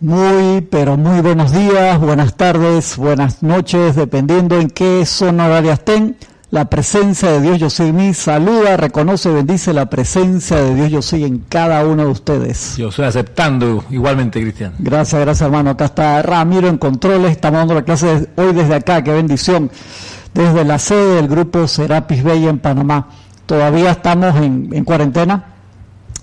[0.00, 6.16] Muy, pero muy buenos días, buenas tardes, buenas noches, dependiendo en qué zona horaria estén.
[6.52, 10.90] La presencia de Dios Yo Soy mí saluda, reconoce y bendice la presencia de Dios
[10.92, 12.76] Yo Soy en cada uno de ustedes.
[12.76, 14.74] Yo estoy aceptando igualmente, Cristian.
[14.78, 15.70] Gracias, gracias hermano.
[15.70, 19.68] Acá está Ramiro en controles, estamos dando la clase hoy desde acá, qué bendición,
[20.32, 23.08] desde la sede del grupo Serapis Bay en Panamá.
[23.46, 25.57] Todavía estamos en, en cuarentena,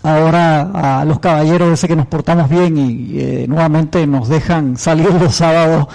[0.05, 5.11] ahora a los caballeros ese que nos portamos bien y eh, nuevamente nos dejan salir
[5.11, 5.87] los sábados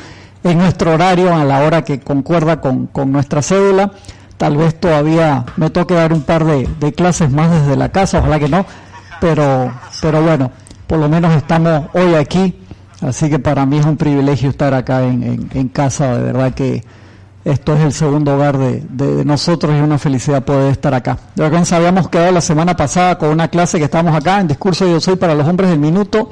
[0.42, 3.92] en nuestro horario a la hora que concuerda con, nuestra cédula.
[4.36, 8.38] Tal vez todavía me toque dar un par de, clases más desde la casa, ojalá
[8.38, 8.66] que no,
[9.20, 10.50] pero, pero bueno,
[10.86, 12.58] por lo menos estamos hoy aquí,
[13.02, 16.82] así que para mí es un privilegio estar acá en, en casa, de verdad que
[17.44, 21.16] esto es el segundo hogar de, nosotros y una felicidad poder estar acá.
[21.34, 24.86] De nos habíamos quedado la semana pasada con una clase que estamos acá en Discurso
[24.86, 26.30] Yo Soy para los Hombres del Minuto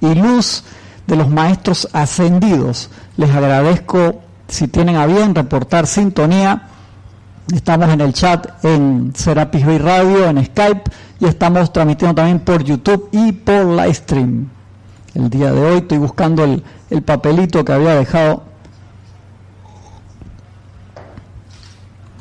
[0.00, 0.64] y Luz
[1.06, 2.90] de los Maestros Ascendidos.
[3.16, 6.62] Les agradezco si tienen a bien reportar sintonía.
[7.54, 12.64] Estamos en el chat en Serapis Bay Radio, en Skype y estamos transmitiendo también por
[12.64, 14.48] YouTube y por Livestream.
[15.14, 18.47] El día de hoy estoy buscando el papelito que había dejado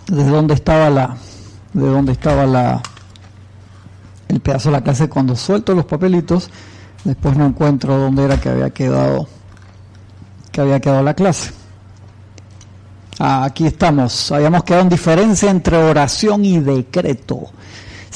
[0.07, 1.17] de dónde estaba la
[1.73, 2.81] de dónde estaba la
[4.27, 6.49] el pedazo de la clase cuando suelto los papelitos
[7.03, 9.27] después no encuentro dónde era que había quedado
[10.51, 11.51] que había quedado la clase
[13.19, 17.49] ah, aquí estamos habíamos quedado en diferencia entre oración y decreto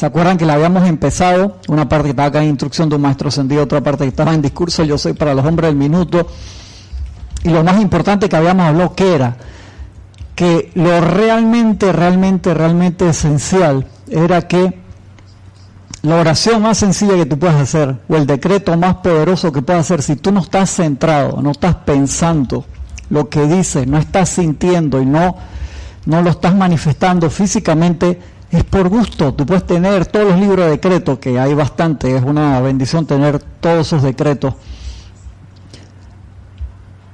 [0.02, 1.58] ¿Se acuerdan que la habíamos empezado?
[1.68, 4.34] Una parte que estaba acá en instrucción de un maestro ascendido, otra parte que estaba
[4.34, 6.26] en discurso Yo soy para los hombres del minuto.
[7.44, 9.38] Y lo más importante que habíamos hablado, ¿qué era?
[10.42, 14.82] Que lo realmente, realmente, realmente esencial era que
[16.02, 19.82] la oración más sencilla que tú puedes hacer o el decreto más poderoso que puedas
[19.82, 22.66] hacer, si tú no estás centrado, no estás pensando
[23.12, 25.38] lo que dices, no estás sintiendo y no,
[26.08, 29.36] no lo estás manifestando físicamente, es por gusto.
[29.36, 33.38] Tú puedes tener todos los libros de decretos, que hay bastante, es una bendición tener
[33.38, 34.56] todos esos decretos.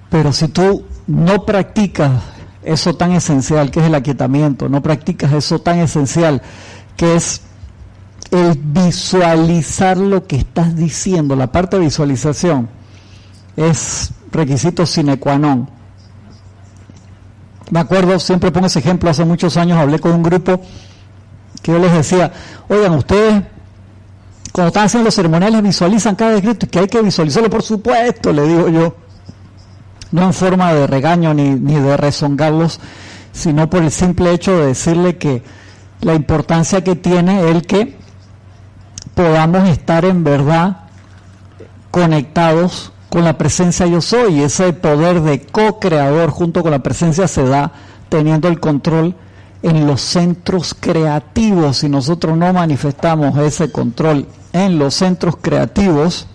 [0.09, 2.36] Pero si tú no practicas
[2.67, 6.41] eso tan esencial que es el aquietamiento, no practicas eso tan esencial
[6.95, 7.41] que es
[8.31, 12.69] el visualizar lo que estás diciendo, la parte de visualización
[13.55, 15.69] es requisito sine qua non.
[17.71, 20.61] Me acuerdo, siempre pongo ese ejemplo, hace muchos años hablé con un grupo
[21.61, 22.31] que yo les decía,
[22.69, 23.43] oigan, ustedes
[24.51, 28.47] cuando están haciendo los ceremoniales visualizan cada decreto, que hay que visualizarlo, por supuesto, le
[28.47, 29.06] digo yo
[30.11, 32.79] no en forma de regaño ni, ni de rezongarlos,
[33.31, 35.43] sino por el simple hecho de decirle que
[36.01, 37.97] la importancia que tiene el que
[39.15, 40.77] podamos estar en verdad
[41.91, 47.43] conectados con la presencia yo soy, ese poder de co-creador junto con la presencia se
[47.43, 47.71] da
[48.09, 49.15] teniendo el control
[49.63, 51.77] en los centros creativos.
[51.77, 56.27] Si nosotros no manifestamos ese control en los centros creativos,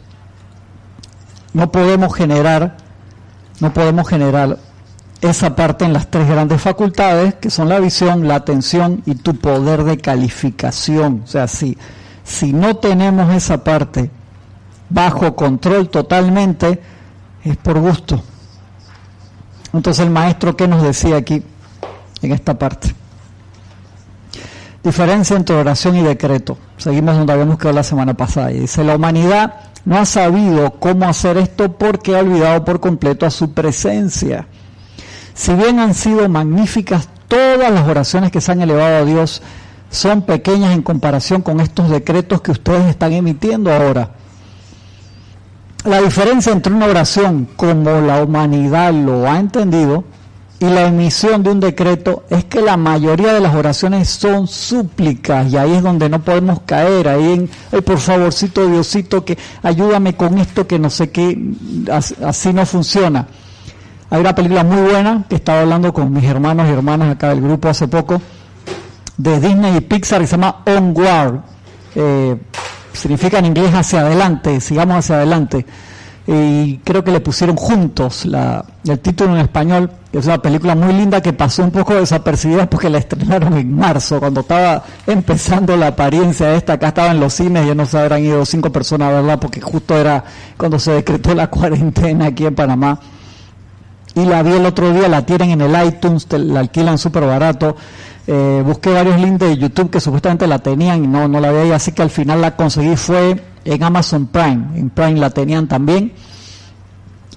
[1.53, 2.79] no podemos generar
[3.61, 4.59] no podemos generar
[5.21, 9.37] esa parte en las tres grandes facultades, que son la visión, la atención y tu
[9.37, 11.23] poder de calificación.
[11.25, 11.79] O sea, si,
[12.25, 14.11] si no tenemos esa parte
[14.91, 16.81] bajo control totalmente,
[17.45, 18.23] es por gusto.
[19.73, 21.43] Entonces el maestro, ¿qué nos decía aquí
[22.21, 22.95] en esta parte?
[24.83, 26.59] Diferencia entre oración y decreto.
[26.77, 28.51] Seguimos donde habíamos quedado la semana pasada.
[28.51, 33.27] Y dice, la humanidad no ha sabido cómo hacer esto porque ha olvidado por completo
[33.27, 34.47] a su presencia.
[35.35, 39.43] Si bien han sido magníficas todas las oraciones que se han elevado a Dios,
[39.91, 44.11] son pequeñas en comparación con estos decretos que ustedes están emitiendo ahora.
[45.85, 50.05] La diferencia entre una oración como la humanidad lo ha entendido
[50.63, 55.53] y la emisión de un decreto es que la mayoría de las oraciones son súplicas
[55.53, 60.15] y ahí es donde no podemos caer, ahí en, el por favorcito Diosito que ayúdame
[60.15, 61.37] con esto que no sé qué,
[62.25, 63.27] así no funciona.
[64.09, 67.41] Hay una película muy buena que estaba hablando con mis hermanos y hermanas acá del
[67.41, 68.23] grupo hace poco,
[69.17, 71.41] de Disney y Pixar, que se llama Onward.
[71.97, 72.37] Eh,
[72.93, 75.67] significa en inglés hacia adelante, sigamos hacia adelante
[76.27, 79.91] y creo que le pusieron juntos la, el título en español.
[80.13, 84.21] Es una película muy linda que pasó un poco desapercibida porque la estrenaron en marzo,
[84.21, 86.75] cuando estaba empezando la apariencia esta.
[86.75, 89.97] Acá estaba en los cines, ya no se habrán ido cinco personas a porque justo
[89.97, 90.23] era
[90.57, 93.01] cuando se decretó la cuarentena aquí en Panamá.
[94.15, 97.75] Y la vi el otro día, la tienen en el iTunes, la alquilan súper barato.
[98.27, 101.77] Eh, busqué varios links de YouTube que supuestamente la tenían y no, no la veía,
[101.77, 106.13] así que al final la conseguí fue en Amazon Prime, en Prime la tenían también.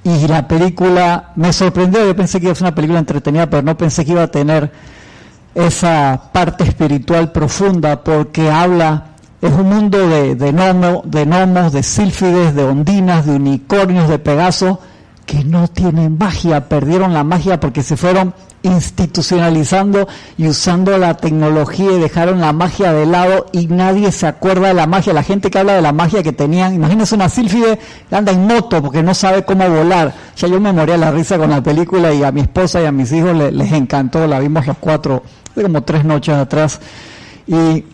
[0.03, 3.63] y la película me sorprendió, yo pensé que iba a ser una película entretenida, pero
[3.63, 4.71] no pensé que iba a tener
[5.55, 9.07] esa parte espiritual profunda porque habla,
[9.41, 14.77] es un mundo de, de, de gnomos, de sílfides, de ondinas, de unicornios, de pegasos,
[15.25, 18.33] que no tienen magia, perdieron la magia porque se fueron
[18.65, 20.07] institucionalizando
[20.37, 24.73] y usando la tecnología y dejaron la magia de lado y nadie se acuerda de
[24.73, 25.13] la magia.
[25.13, 27.79] La gente que habla de la magia que tenían, imagínense una sílfide
[28.09, 30.13] que anda en moto porque no sabe cómo volar.
[30.35, 32.91] Ya yo me moría la risa con la película y a mi esposa y a
[32.91, 35.23] mis hijos les, encantó, la vimos los cuatro,
[35.53, 36.79] como tres noches atrás.
[37.47, 37.85] Y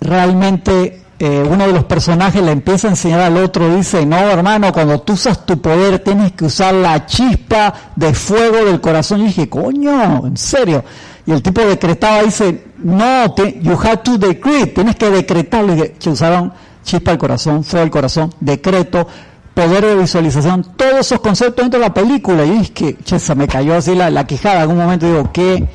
[0.00, 4.72] realmente eh, uno de los personajes le empieza a enseñar al otro, dice, no hermano,
[4.72, 9.22] cuando tú usas tu poder tienes que usar la chispa de fuego del corazón.
[9.22, 10.84] Y dije, coño, en serio.
[11.26, 15.74] Y el tipo decretaba, dice, no, you have to decree, tienes que decretarlo.
[15.74, 16.52] Y que usaron
[16.84, 19.08] chispa del corazón, fuego del corazón, decreto,
[19.54, 22.44] poder de visualización, todos esos conceptos dentro de la película.
[22.44, 25.06] Y es que, che, se me cayó así la, la quijada en un momento.
[25.06, 25.68] Digo, qué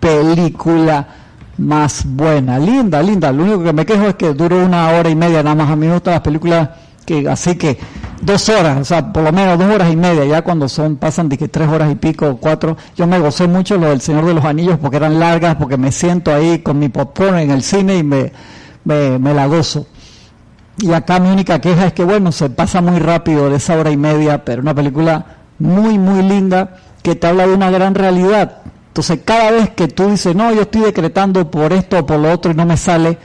[0.00, 1.06] película
[1.58, 2.58] más buena.
[2.58, 3.32] Linda, linda.
[3.32, 5.70] Lo único que me quejo es que duró una hora y media nada más.
[5.70, 6.68] A mí me gustan las películas
[7.06, 7.78] que así que
[8.20, 11.28] dos horas, o sea, por lo menos dos horas y media, ya cuando son, pasan
[11.28, 14.34] de que tres horas y pico, cuatro, yo me gocé mucho lo del Señor de
[14.34, 17.98] los Anillos porque eran largas, porque me siento ahí con mi popcorn en el cine
[17.98, 18.32] y me,
[18.84, 19.86] me, me la gozo.
[20.78, 23.90] Y acá mi única queja es que bueno, se pasa muy rápido de esa hora
[23.90, 25.24] y media, pero una película
[25.58, 28.62] muy, muy linda que te habla de una gran realidad
[28.96, 32.32] entonces, cada vez que tú dices, no, yo estoy decretando por esto o por lo
[32.32, 33.18] otro y no me sale,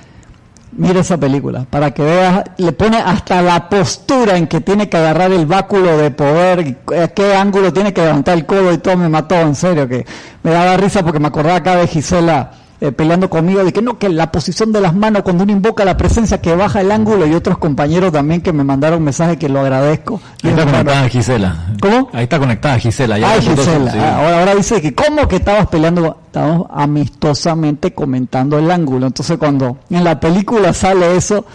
[0.73, 4.97] mira esa película, para que veas, le pone hasta la postura en que tiene que
[4.97, 6.75] agarrar el báculo de poder,
[7.15, 10.05] qué ángulo tiene que levantar el codo y todo, me mató, en serio, que
[10.43, 12.51] me daba risa porque me acordaba acá de Gisela
[12.83, 15.85] eh, peleando conmigo de que no, que la posición de las manos cuando uno invoca
[15.85, 19.47] la presencia que baja el ángulo y otros compañeros también que me mandaron mensaje que
[19.47, 20.19] lo agradezco.
[20.41, 21.65] Ahí está conectada Gisela.
[21.79, 22.09] ¿Cómo?
[22.11, 23.19] Ahí está conectada Gisela.
[23.19, 23.93] Ya Ay, Gisela.
[23.95, 29.05] Ah, ahora, ahora dice que cómo que estabas peleando, estábamos amistosamente comentando el ángulo.
[29.05, 31.45] Entonces cuando en la película sale eso,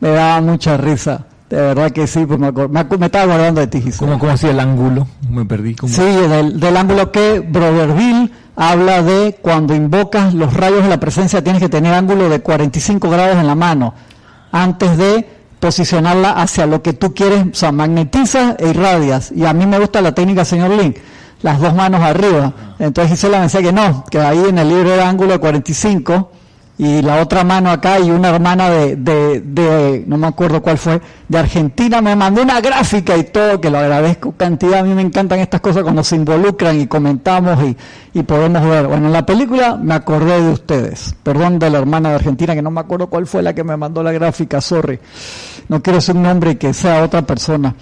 [0.00, 1.26] me daba mucha risa.
[1.50, 4.06] De verdad que sí, pues me, me, estaba acordando de ti, Gisela.
[4.06, 5.06] ¿Cómo, cómo hacía el ángulo?
[5.28, 5.76] Me perdí.
[5.86, 11.42] Sí, del, del ángulo que Brotherville habla de cuando invocas los rayos de la presencia
[11.42, 13.94] tienes que tener ángulo de 45 grados en la mano
[14.50, 15.26] antes de
[15.58, 19.30] posicionarla hacia lo que tú quieres, o sea, magnetizas e irradias.
[19.30, 20.96] Y a mí me gusta la técnica, señor Link,
[21.40, 22.52] las dos manos arriba.
[22.80, 26.32] Entonces Gisela me decía que no, que ahí en el libro de ángulo de 45
[26.78, 31.00] y la otra mano acá y una hermana de, de, no me acuerdo cuál fue,
[31.28, 35.02] de Argentina me mandó una gráfica y todo, que lo agradezco cantidad, a mí me
[35.02, 37.76] encantan estas cosas cuando se involucran y comentamos y,
[38.18, 38.86] y podemos ver.
[38.86, 42.62] Bueno, en la película me acordé de ustedes, perdón de la hermana de Argentina, que
[42.62, 44.98] no me acuerdo cuál fue la que me mandó la gráfica, sorry,
[45.68, 47.74] no quiero ser un nombre que sea otra persona.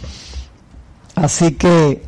[1.15, 2.03] Así que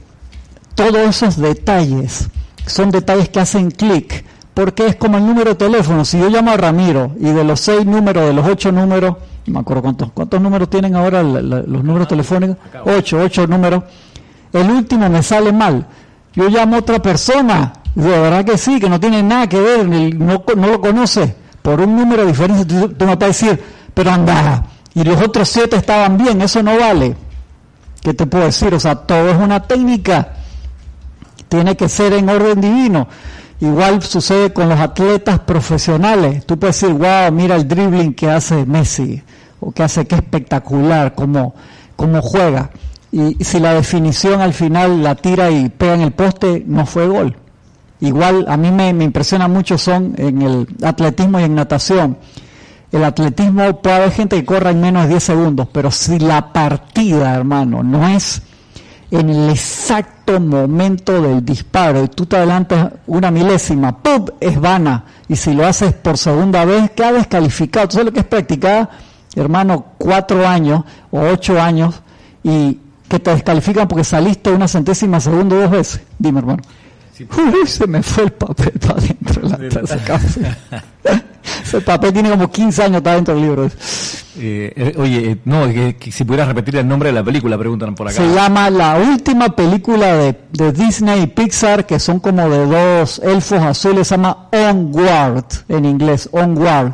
[0.75, 2.29] todos esos detalles
[2.67, 6.05] son detalles que hacen clic porque es como el número de teléfono.
[6.05, 9.17] Si yo llamo a Ramiro y de los seis números, de los ocho números,
[9.47, 13.85] no me acuerdo cuántos, cuántos números tienen ahora los números telefónicos, ocho, ocho números,
[14.53, 15.87] el último me sale mal.
[16.35, 19.87] Yo llamo a otra persona, de verdad que sí, que no tiene nada que ver,
[20.15, 23.63] no, no lo conoce, por un número diferente, tú, tú me vas a decir,
[23.93, 24.65] pero anda,
[24.95, 27.17] y los otros siete estaban bien, eso no vale.
[28.01, 28.75] ¿Qué te puedo decir?
[28.75, 30.33] O sea, todo es una técnica,
[31.49, 33.07] tiene que ser en orden divino.
[33.61, 36.45] Igual sucede con los atletas profesionales.
[36.47, 39.23] Tú puedes decir, wow, mira el dribbling que hace Messi,
[39.61, 41.55] o que hace, que espectacular, como,
[41.95, 42.71] como juega.
[43.13, 47.07] Y, si la definición al final la tira y pega en el poste, no fue
[47.07, 47.37] gol.
[48.01, 52.19] Igual a mí me, me impresiona mucho son en el atletismo y en natación.
[52.91, 56.53] El atletismo puede haber gente que corra en menos de 10 segundos, pero si la
[56.53, 58.43] partida, hermano, no es
[59.13, 64.25] en el exacto momento del disparo y tú te adelantas una milésima, ¡pum!
[64.41, 65.05] es vana.
[65.29, 67.89] Y si lo haces por segunda vez, queda descalificado.
[67.89, 68.89] ¿Tú sabes lo que es practicar,
[69.37, 72.01] hermano, cuatro años o ocho años
[72.43, 76.01] y que te descalifican porque saliste una centésima segundo dos veces?
[76.19, 76.63] Dime, hermano.
[77.21, 80.57] Uy, se me fue el papel para adentro de la taza café.
[81.73, 83.65] Ese papel tiene como 15 años, está dentro del libro.
[83.65, 87.57] Eh, eh, oye, eh, no, que, que si pudieras repetir el nombre de la película,
[87.57, 88.17] preguntan por acá.
[88.17, 93.23] Se llama la última película de, de Disney y Pixar, que son como de dos
[93.25, 96.93] elfos azules, se llama Onward, en inglés, Onward.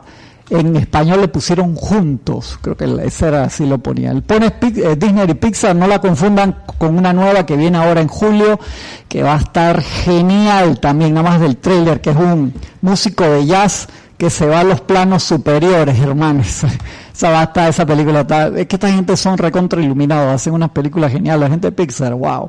[0.51, 4.13] En español le pusieron juntos, creo que ese era así lo ponía.
[4.13, 4.55] El pone
[4.97, 8.61] Disney y Pixar, no la confundan con una nueva que viene ahora en julio,
[9.09, 13.45] que va a estar genial también, nada más del trailer, que es un músico de
[13.45, 16.65] jazz que se va a los planos superiores, hermanos.
[17.15, 18.21] Esa basta, esa película.
[18.57, 21.41] Es que esta gente son recontra iluminados, hacen unas películas geniales.
[21.41, 22.49] La gente de Pixar, wow.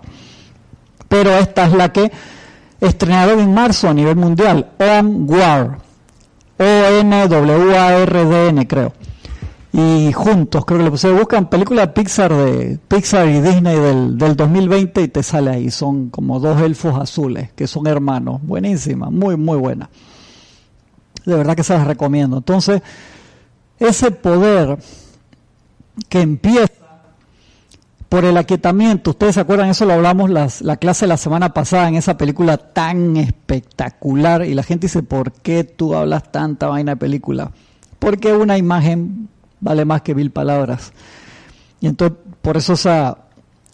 [1.08, 2.12] Pero esta es la que
[2.80, 5.80] estrenaron en marzo a nivel mundial, Onward,
[6.60, 8.94] O-N-W-A-R-D-N creo.
[9.74, 14.36] Y juntos, creo que le puse, buscan película Pixar de Pixar y Disney del, del
[14.36, 19.36] 2020 y te sale ahí, son como dos elfos azules, que son hermanos, buenísima, muy,
[19.36, 19.90] muy buena.
[21.30, 22.38] De verdad que se las recomiendo.
[22.38, 22.82] Entonces,
[23.80, 24.78] ese poder
[26.08, 26.80] que empieza
[28.10, 29.12] por el aquietamiento.
[29.12, 33.16] Ustedes se acuerdan, eso lo hablamos la clase la semana pasada en esa película tan
[33.18, 34.46] espectacular.
[34.46, 37.52] Y la gente dice, ¿por qué tú hablas tanta vaina de película?
[38.00, 39.30] Porque una imagen
[39.62, 40.92] vale más que mil palabras.
[41.82, 43.20] Y entonces, por eso esa,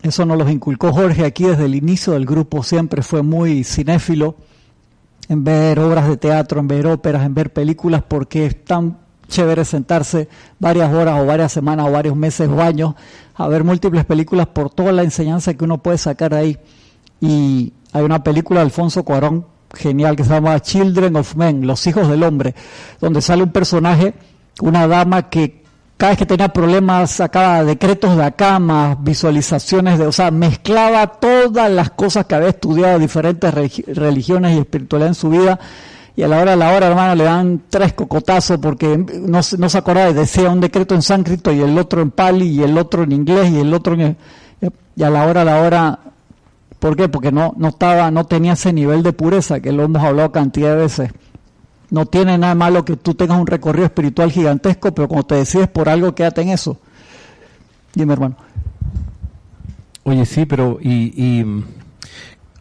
[0.01, 2.61] eso nos los inculcó Jorge aquí desde el inicio del grupo.
[2.61, 4.35] Siempre fue muy cinéfilo
[5.27, 9.65] en ver obras de teatro, en ver óperas, en ver películas, porque es tan chévere
[9.65, 10.27] sentarse
[10.59, 12.93] varias horas o varias semanas o varios meses o años
[13.35, 16.57] a ver múltiples películas por toda la enseñanza que uno puede sacar ahí.
[17.19, 21.85] Y hay una película de Alfonso Cuarón genial que se llama Children of Men, Los
[21.87, 22.55] Hijos del Hombre,
[23.01, 24.13] donde sale un personaje,
[24.61, 25.64] una dama que
[25.97, 31.07] cada vez que tenía problemas sacaba decretos de acá, más visualizaciones de, o sea, mezclaba
[31.07, 33.53] todas las cosas que había estudiado diferentes
[33.87, 35.59] religiones y espiritualidad en su vida
[36.17, 39.69] y a la hora de la hora, hermano, le dan tres cocotazos porque no, no
[39.69, 43.03] se acordaba, decía un decreto en sánscrito y el otro en pali y el otro
[43.03, 44.15] en inglés y el otro en...
[44.97, 45.99] Y a la hora de la hora,
[46.79, 47.09] ¿por qué?
[47.09, 50.69] Porque no, no estaba, no tenía ese nivel de pureza que lo hemos hablado cantidad
[50.69, 51.11] de veces.
[51.95, 55.69] No tiene nada malo que tú tengas un recorrido espiritual gigantesco, pero cuando te decides
[55.69, 56.77] por algo, quédate en eso.
[57.93, 58.35] Dime, hermano.
[60.03, 61.63] Oye, sí, pero ¿y, y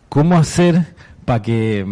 [0.08, 1.84] cómo hacer para que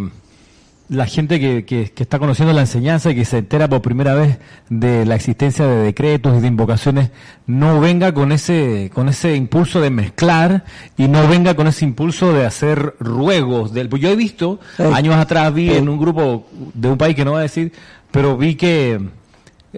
[0.92, 4.38] la gente que, que, está conociendo la enseñanza y que se entera por primera vez
[4.68, 7.10] de la existencia de decretos y de invocaciones
[7.46, 10.64] no venga con ese con ese impulso de mezclar
[10.98, 15.54] y no venga con ese impulso de hacer ruegos del yo he visto años atrás
[15.54, 17.72] vi en un grupo de un país que no voy a decir
[18.10, 19.00] pero vi que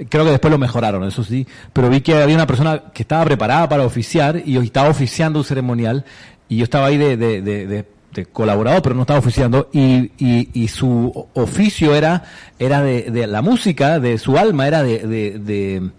[0.09, 3.25] creo que después lo mejoraron eso sí pero vi que había una persona que estaba
[3.25, 6.04] preparada para oficiar y estaba oficiando un ceremonial
[6.49, 10.68] y yo estaba ahí de, de, de este, colaborado, pero no estaba oficiando, y, y,
[10.68, 12.23] su oficio era,
[12.61, 15.90] era de, la música, de su alma, era de,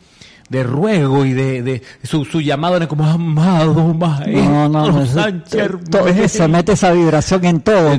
[0.49, 6.71] de, ruego y de, su, su, llamado era como amado maestro no, no, se mete
[6.71, 7.93] esa vibración en todo,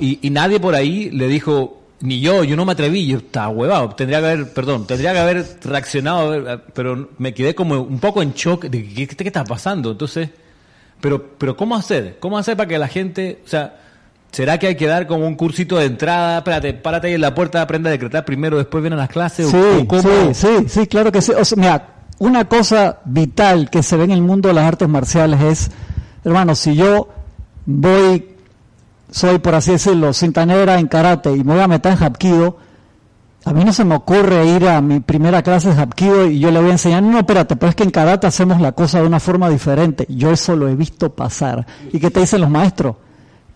[0.00, 3.48] y, y, nadie por ahí le dijo ni yo yo no me atreví yo estaba
[3.48, 8.22] huevado tendría que haber perdón tendría que haber reaccionado pero me quedé como un poco
[8.22, 10.30] en shock de qué, qué, qué está pasando entonces
[11.00, 12.18] pero, pero ¿cómo hacer?
[12.20, 13.76] ¿Cómo hacer para que la gente, o sea,
[14.32, 16.38] ¿será que hay que dar como un cursito de entrada?
[16.38, 19.48] Espérate, párate ahí en la puerta, aprende a decretar primero, después vienen las clases.
[19.48, 21.32] Sí, sí, sí, sí, claro que sí.
[21.32, 24.88] O sea, mira, una cosa vital que se ve en el mundo de las artes
[24.88, 25.70] marciales es,
[26.24, 27.08] hermano, si yo
[27.64, 28.34] voy,
[29.10, 32.58] soy por así decirlo, cinta negra en karate y me voy a meter en hapkido,
[33.48, 36.50] a mí no se me ocurre ir a mi primera clase de Hapkido y yo
[36.50, 39.06] le voy a enseñar, no, espérate, pero es que en karate hacemos la cosa de
[39.06, 40.04] una forma diferente.
[40.10, 41.66] Yo eso lo he visto pasar.
[41.90, 42.96] ¿Y qué te dicen los maestros?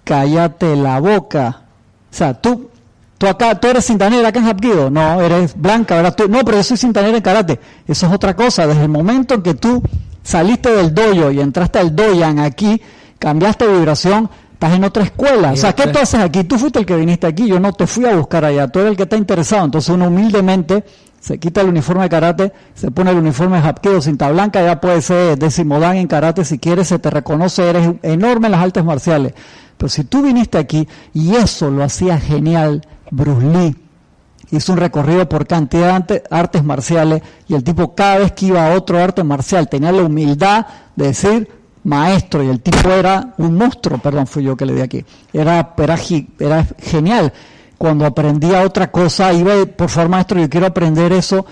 [0.02, 1.64] Cállate la boca.
[2.10, 2.70] O sea, tú,
[3.18, 4.88] tú acá, tú eres cintanera acá en Hapkido.
[4.88, 6.16] No, eres blanca, ¿verdad?
[6.26, 7.60] No, pero yo soy cintanera en karate.
[7.86, 8.66] Eso es otra cosa.
[8.66, 9.82] Desde el momento en que tú
[10.22, 12.80] saliste del dojo y entraste al doyan aquí,
[13.18, 14.30] cambiaste de vibración,
[14.62, 15.52] estás en otra escuela.
[15.52, 16.44] O sea, ¿qué tú haces aquí?
[16.44, 18.92] Tú fuiste el que viniste aquí, yo no te fui a buscar allá, tú eres
[18.92, 19.64] el que está interesado.
[19.64, 20.84] Entonces uno humildemente
[21.18, 24.80] se quita el uniforme de karate, se pone el uniforme de Hapkido cinta blanca, ya
[24.80, 28.62] puede ser décimo dan en karate si quieres, se te reconoce, eres enorme en las
[28.62, 29.34] artes marciales.
[29.76, 33.76] Pero si tú viniste aquí y eso lo hacía genial, Bruce Lee
[34.52, 38.64] hizo un recorrido por cantidad de artes marciales y el tipo cada vez que iba
[38.64, 43.56] a otro arte marcial tenía la humildad de decir, maestro y el tipo era un
[43.56, 45.04] monstruo, perdón, fui yo que le di aquí.
[45.32, 45.96] Era, era,
[46.38, 47.32] era genial.
[47.78, 51.44] Cuando aprendía otra cosa, iba, por favor maestro, yo quiero aprender eso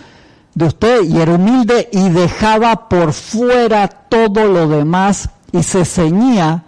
[0.55, 6.65] de usted y era humilde y dejaba por fuera todo lo demás y se ceñía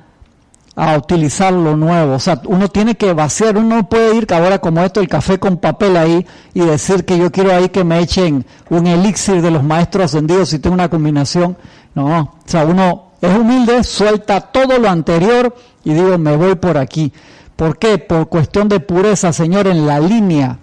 [0.75, 2.15] a utilizar lo nuevo.
[2.15, 5.39] O sea, uno tiene que vaciar, uno no puede ir ahora como esto, el café
[5.39, 9.51] con papel ahí y decir que yo quiero ahí que me echen un elixir de
[9.51, 11.57] los maestros ascendidos y tengo una combinación.
[11.95, 16.77] No, o sea, uno es humilde, suelta todo lo anterior y digo, me voy por
[16.77, 17.13] aquí.
[17.55, 17.99] ¿Por qué?
[17.99, 20.59] Por cuestión de pureza, Señor, en la línea.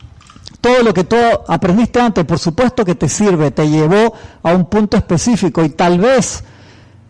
[0.59, 1.15] Todo lo que tú
[1.47, 4.13] aprendiste antes, por supuesto que te sirve, te llevó
[4.43, 6.43] a un punto específico y tal vez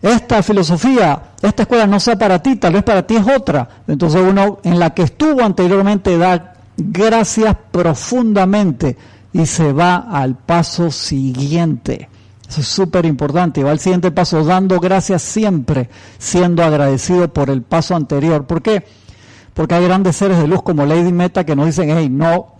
[0.00, 3.68] esta filosofía, esta escuela no sea para ti, tal vez para ti es otra.
[3.88, 8.96] Entonces uno en la que estuvo anteriormente da gracias profundamente
[9.32, 12.09] y se va al paso siguiente.
[12.50, 13.62] Eso es súper importante.
[13.62, 15.88] Va al siguiente paso, dando gracias siempre,
[16.18, 18.44] siendo agradecido por el paso anterior.
[18.44, 18.84] ¿Por qué?
[19.54, 22.56] Porque hay grandes seres de luz como Lady Meta que nos dicen, hey, no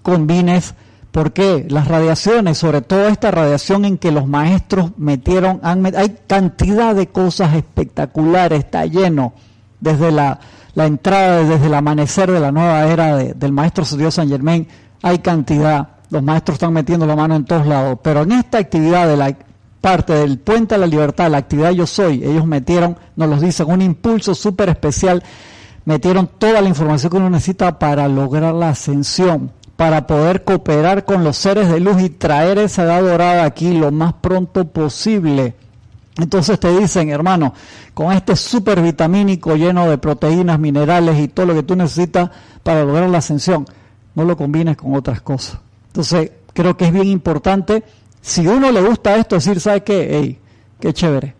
[0.00, 0.74] combines.
[1.12, 1.66] ¿Por qué?
[1.68, 7.54] Las radiaciones, sobre todo esta radiación en que los maestros metieron, hay cantidad de cosas
[7.54, 9.34] espectaculares, está lleno
[9.78, 10.40] desde la,
[10.74, 14.68] entrada, desde el amanecer de la nueva era del maestro Dios San Germain,
[15.02, 19.06] hay cantidad los maestros están metiendo la mano en todos lados, pero en esta actividad
[19.06, 19.36] de la
[19.80, 23.70] parte del puente a la libertad, la actividad yo soy, ellos metieron, nos los dicen,
[23.70, 25.22] un impulso súper especial,
[25.84, 31.22] metieron toda la información que uno necesita para lograr la ascensión, para poder cooperar con
[31.22, 35.54] los seres de luz y traer esa edad dorada aquí lo más pronto posible.
[36.16, 37.54] Entonces te dicen, hermano,
[37.94, 42.30] con este super vitamínico lleno de proteínas, minerales y todo lo que tú necesitas
[42.64, 43.66] para lograr la ascensión,
[44.16, 45.60] no lo combines con otras cosas.
[45.88, 47.84] Entonces, creo que es bien importante,
[48.20, 50.08] si uno le gusta esto, decir, ¿sabe qué?
[50.10, 50.38] Hey,
[50.80, 51.34] qué chévere.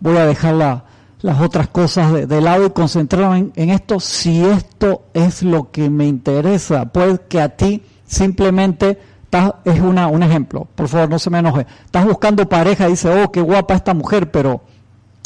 [0.00, 5.42] Voy a dejar las otras cosas de, lado y concentrarme en, esto si esto es
[5.42, 6.86] lo que me interesa.
[6.86, 11.38] Puede que a ti simplemente estás, es una, un ejemplo, por favor no se me
[11.38, 11.66] enoje.
[11.84, 14.60] Estás buscando pareja y dices, oh, qué guapa esta mujer, pero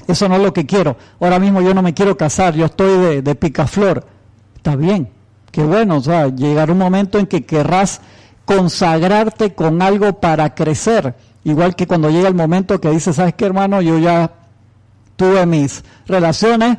[0.07, 0.97] eso no es lo que quiero.
[1.19, 4.07] Ahora mismo yo no me quiero casar, yo estoy de, de picaflor.
[4.57, 5.09] Está bien,
[5.51, 8.01] qué bueno, o sea, llegará un momento en que querrás
[8.57, 11.15] consagrarte con algo para crecer.
[11.45, 13.81] Igual que cuando llega el momento que dices, ¿sabes qué hermano?
[13.81, 14.33] Yo ya
[15.15, 16.79] tuve mis relaciones,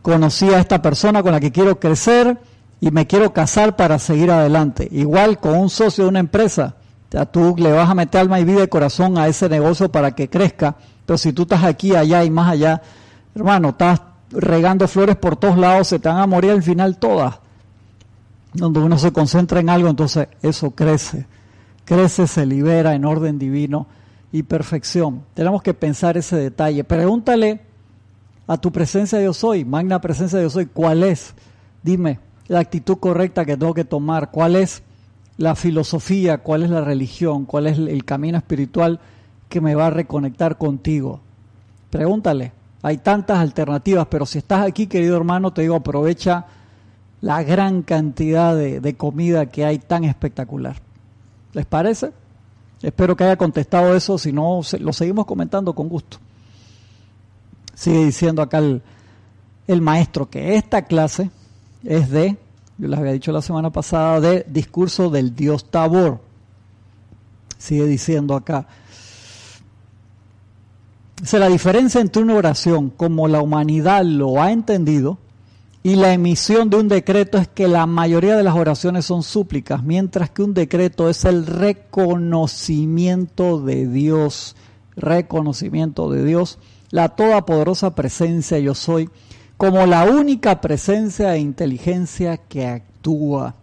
[0.00, 2.38] conocí a esta persona con la que quiero crecer
[2.80, 4.88] y me quiero casar para seguir adelante.
[4.90, 6.76] Igual con un socio de una empresa.
[7.10, 10.12] ya tú le vas a meter alma y vida y corazón a ese negocio para
[10.12, 10.76] que crezca.
[11.04, 12.80] Pero si tú estás aquí, allá y más allá,
[13.34, 14.00] hermano, estás
[14.30, 17.34] regando flores por todos lados, se te van a morir al final todas
[18.52, 21.26] donde uno se concentra en algo, entonces eso crece,
[21.84, 23.86] crece, se libera en orden divino
[24.30, 25.22] y perfección.
[25.34, 26.84] Tenemos que pensar ese detalle.
[26.84, 27.60] Pregúntale
[28.46, 31.34] a tu presencia Dios hoy, magna presencia Dios hoy, ¿cuál es?
[31.82, 32.18] Dime
[32.48, 34.82] la actitud correcta que tengo que tomar, cuál es
[35.38, 39.00] la filosofía, cuál es la religión, cuál es el camino espiritual
[39.48, 41.20] que me va a reconectar contigo.
[41.90, 42.52] Pregúntale.
[42.82, 46.46] Hay tantas alternativas, pero si estás aquí, querido hermano, te digo, aprovecha
[47.22, 50.76] la gran cantidad de, comida que hay tan espectacular.
[51.52, 52.12] ¿Les parece?
[52.82, 56.18] Espero que haya contestado eso, si no, lo seguimos comentando con gusto.
[57.74, 58.82] Sigue diciendo acá el,
[59.68, 61.30] el maestro que esta clase
[61.84, 62.36] es de,
[62.76, 66.20] yo les había dicho la semana pasada, de discurso del Dios Tabor.
[67.56, 68.66] Sigue diciendo acá.
[71.20, 75.18] Dice, la diferencia entre una oración como la humanidad lo ha entendido
[75.84, 79.82] y la emisión de un decreto es que la mayoría de las oraciones son súplicas,
[79.82, 84.54] mientras que un decreto es el reconocimiento de Dios,
[84.94, 89.10] reconocimiento de Dios, la todopoderosa presencia yo soy,
[89.56, 93.56] como la única presencia e inteligencia que actúa.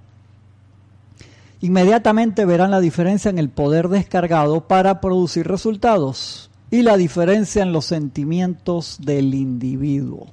[1.62, 7.72] Inmediatamente verán la diferencia en el poder descargado para producir resultados y la diferencia en
[7.72, 10.28] los sentimientos del individuo.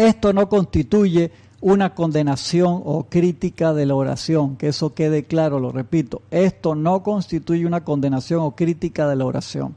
[0.00, 5.72] Esto no constituye una condenación o crítica de la oración, que eso quede claro, lo
[5.72, 9.76] repito, esto no constituye una condenación o crítica de la oración.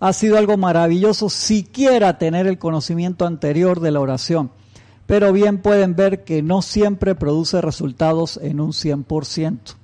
[0.00, 4.50] Ha sido algo maravilloso siquiera tener el conocimiento anterior de la oración,
[5.06, 9.76] pero bien pueden ver que no siempre produce resultados en un 100%.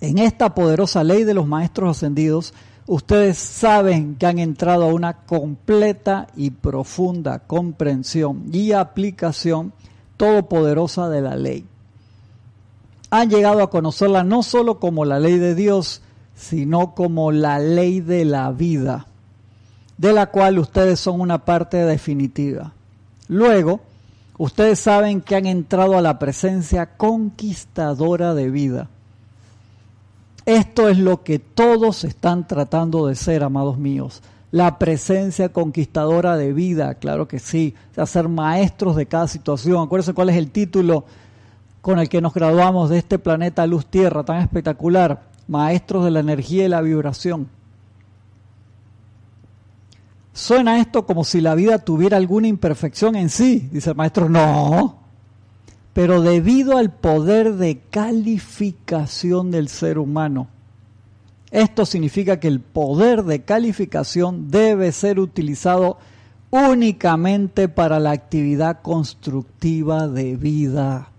[0.00, 2.54] En esta poderosa ley de los maestros ascendidos,
[2.86, 9.72] ustedes saben que han entrado a una completa y profunda comprensión y aplicación
[10.16, 11.66] todopoderosa de la ley.
[13.10, 16.02] Han llegado a conocerla no solo como la ley de Dios,
[16.34, 19.06] sino como la ley de la vida,
[19.98, 22.72] de la cual ustedes son una parte definitiva.
[23.28, 23.80] Luego,
[24.36, 28.88] ustedes saben que han entrado a la presencia conquistadora de vida
[30.46, 34.22] esto es lo que todos están tratando de ser, amados míos.
[34.50, 37.74] La presencia conquistadora de vida, claro que sí.
[37.96, 39.82] O ser maestros de cada situación.
[39.82, 41.04] Acuérdense cuál es el título
[41.80, 45.22] con el que nos graduamos de este planeta Luz Tierra tan espectacular.
[45.48, 47.48] Maestros de la energía y la vibración.
[50.32, 54.28] Suena esto como si la vida tuviera alguna imperfección en sí, dice el maestro.
[54.28, 55.03] No,
[55.94, 60.48] pero debido al poder de calificación del ser humano.
[61.52, 65.98] Esto significa que el poder de calificación debe ser utilizado
[66.50, 71.10] únicamente para la actividad constructiva de vida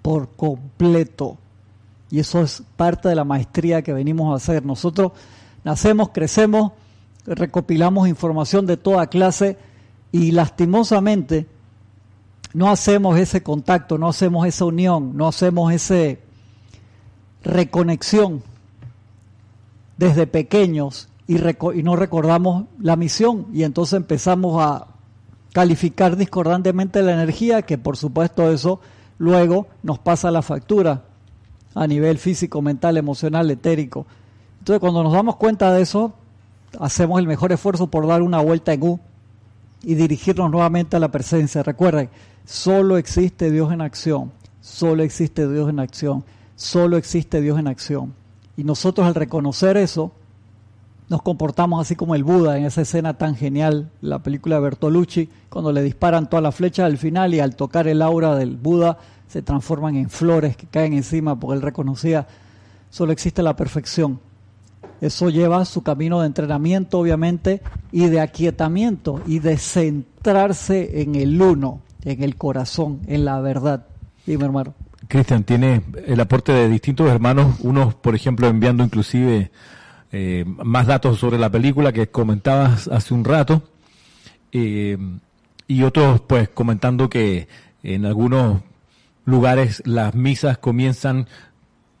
[0.00, 1.38] por completo.
[2.08, 4.64] Y eso es parte de la maestría que venimos a hacer.
[4.64, 5.10] Nosotros
[5.64, 6.72] nacemos, crecemos,
[7.26, 9.58] recopilamos información de toda clase
[10.12, 11.48] y lastimosamente
[12.54, 16.18] no hacemos ese contacto, no hacemos esa unión, no hacemos esa
[17.42, 18.42] reconexión
[19.96, 24.86] desde pequeños y, y, no recordamos la misión y entonces empezamos a
[25.52, 28.80] calificar discordantemente la energía, que por supuesto eso
[29.18, 31.04] luego nos pasa la factura
[31.74, 34.06] a nivel físico, mental, emocional, etérico.
[34.58, 36.12] Entonces cuando nos damos cuenta de eso,
[36.78, 39.00] hacemos el mejor esfuerzo por dar una vuelta en U
[39.82, 41.62] y dirigirnos nuevamente a la presencia.
[41.62, 42.08] Recuerden,
[42.44, 46.24] solo existe Dios en acción, solo existe Dios en acción,
[46.56, 48.14] solo existe Dios en acción.
[48.56, 50.12] Y nosotros al reconocer eso,
[51.08, 55.28] nos comportamos así como el Buda en esa escena tan genial, la película de Bertolucci,
[55.50, 58.98] cuando le disparan todas las flechas al final y al tocar el aura del Buda
[59.26, 62.26] se transforman en flores que caen encima porque él reconocía,
[62.90, 64.20] solo existe la perfección.
[65.00, 71.40] Eso lleva su camino de entrenamiento, obviamente, y de aquietamiento y de centrarse en el
[71.42, 73.86] uno, en el corazón, en la verdad.
[74.26, 74.74] Dime, hermano.
[75.08, 79.50] Cristian, tiene el aporte de distintos hermanos, unos, por ejemplo, enviando inclusive
[80.12, 83.62] eh, más datos sobre la película que comentabas hace un rato,
[84.52, 84.96] eh,
[85.66, 87.48] y otros, pues, comentando que
[87.82, 88.60] en algunos
[89.24, 91.26] lugares las misas comienzan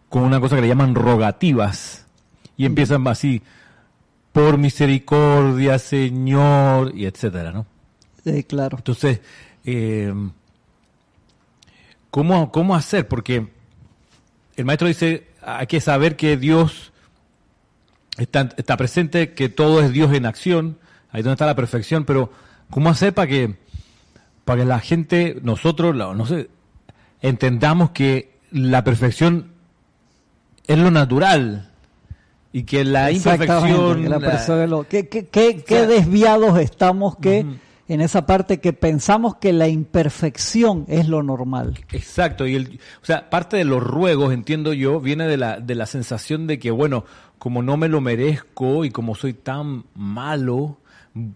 [0.08, 2.01] con una cosa que le llaman rogativas,
[2.62, 3.42] y empiezan así,
[4.32, 7.66] por misericordia, Señor, y etcétera, ¿no?
[8.22, 8.76] Sí, claro.
[8.76, 9.20] Entonces,
[9.64, 10.14] eh,
[12.12, 13.08] ¿cómo, ¿cómo hacer?
[13.08, 13.48] Porque
[14.54, 16.92] el maestro dice, hay que saber que Dios
[18.16, 20.78] está, está presente, que todo es Dios en acción,
[21.10, 22.30] ahí donde está la perfección, pero
[22.70, 23.56] ¿cómo hacer para que,
[24.44, 26.48] para que la gente, nosotros, no sé,
[27.22, 29.50] entendamos que la perfección
[30.68, 31.71] es lo natural?
[32.52, 34.08] Y que la imperfección...
[34.08, 37.46] La ¿Qué, desviados estamos que
[37.88, 41.78] en esa parte que pensamos que la imperfección es lo normal?
[41.92, 45.74] Exacto, y el, o sea, parte de los ruegos, entiendo yo, viene de la, de
[45.74, 47.04] la sensación de que, bueno,
[47.38, 50.78] como no me lo merezco y como soy tan malo,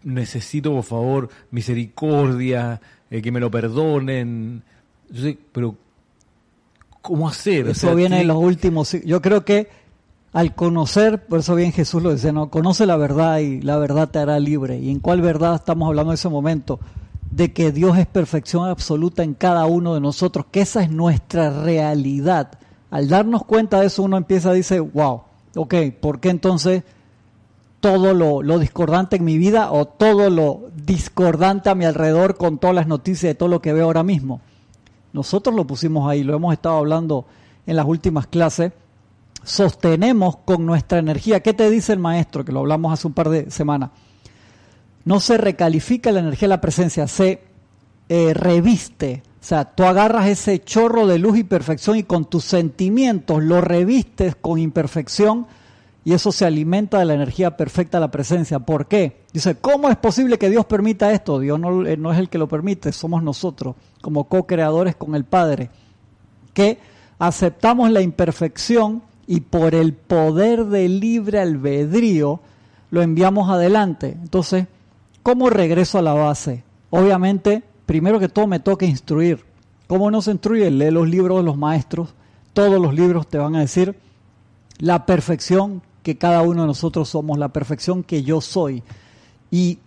[0.05, 4.63] necesito, por favor, misericordia, eh, que me lo perdonen.
[5.53, 5.77] pero,
[7.03, 7.69] ¿cómo hacer?
[7.69, 8.93] Eso viene en los últimos...
[9.05, 9.86] Yo creo que
[10.37, 14.11] al conocer, por eso bien Jesús lo dice, no, conoce la verdad y la verdad
[14.11, 14.79] te hará libre.
[14.79, 16.79] ¿Y en cuál verdad estamos hablando en ese momento?
[17.31, 21.49] De que Dios es perfección absoluta en cada uno de nosotros, que esa es nuestra
[21.49, 22.51] realidad.
[22.90, 25.22] Al darnos cuenta de eso uno empieza a decir, wow,
[25.57, 26.83] ok, ¿por qué entonces
[27.81, 32.59] todo lo, lo, discordante en mi vida o todo lo discordante a mi alrededor con
[32.59, 34.42] todas las noticias de todo lo que veo ahora mismo?
[35.14, 37.25] Nosotros lo pusimos ahí, lo hemos estado hablando
[37.66, 38.72] en las últimas clases
[39.47, 41.41] sostenemos con nuestra energía.
[41.41, 42.45] ¿Qué te dice el maestro?
[42.45, 43.91] Que lo hablamos hace un par de semanas.
[45.05, 47.41] No se recalifica la energía de la presencia, se
[48.09, 49.23] eh, reviste.
[49.41, 53.61] O sea, tú agarras ese chorro de luz y perfección y con tus sentimientos lo
[53.61, 55.47] revistes con imperfección
[56.05, 58.59] y eso se alimenta de la energía perfecta de la presencia.
[58.59, 59.23] ¿Por qué?
[59.33, 61.39] Dice, ¿cómo es posible que Dios permita esto?
[61.39, 65.25] Dios no, eh, no es el que lo permite, somos nosotros, como co-creadores con el
[65.25, 65.71] Padre,
[66.53, 66.79] que
[67.21, 72.41] aceptamos la imperfección y por el poder del libre albedrío
[72.91, 74.17] lo enviamos adelante.
[74.23, 74.67] Entonces,
[75.23, 76.62] ¿cómo regreso a la base?
[76.91, 79.45] Obviamente, primero que todo me toca instruir.
[79.87, 80.71] ¿Cómo no se instruye?
[80.71, 82.15] Lee los libros de los maestros.
[82.53, 83.99] Todos los libros te van a decir
[84.79, 88.83] la perfección que cada uno de nosotros somos, la perfección que yo soy.
[89.51, 89.79] Y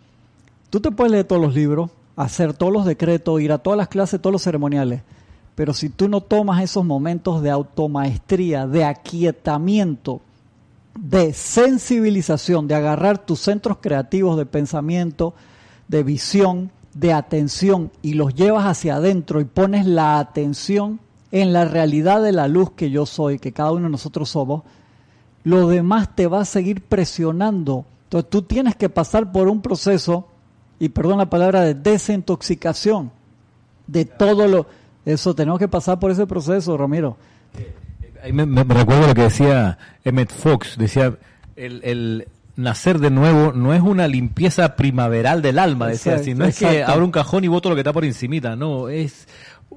[0.70, 3.88] tú te puedes leer todos los libros, hacer todos los decretos, ir a todas las
[3.88, 5.02] clases, todos los ceremoniales
[5.60, 10.22] pero si tú no tomas esos momentos de automaestría, de aquietamiento,
[10.98, 15.34] de sensibilización, de agarrar tus centros creativos de pensamiento,
[15.90, 21.66] de visión, de atención y los llevas hacia adentro y pones la atención en la
[21.66, 24.64] realidad de la luz que yo soy, que cada uno de nosotros somos,
[25.44, 27.84] lo demás te va a seguir presionando.
[28.06, 30.26] Entonces tú tienes que pasar por un proceso,
[30.80, 33.12] y perdón la palabra, de desintoxicación
[33.92, 34.68] de todo lo
[35.14, 37.18] eso, tenemos que pasar por ese proceso, Ramiro.
[38.32, 41.16] me, recuerdo lo que decía Emmett Fox, decía,
[41.56, 46.60] el, nacer de nuevo no es una limpieza primaveral del alma, decía así, no es
[46.60, 49.28] que abro un cajón y voto lo que está por encimita, no, es...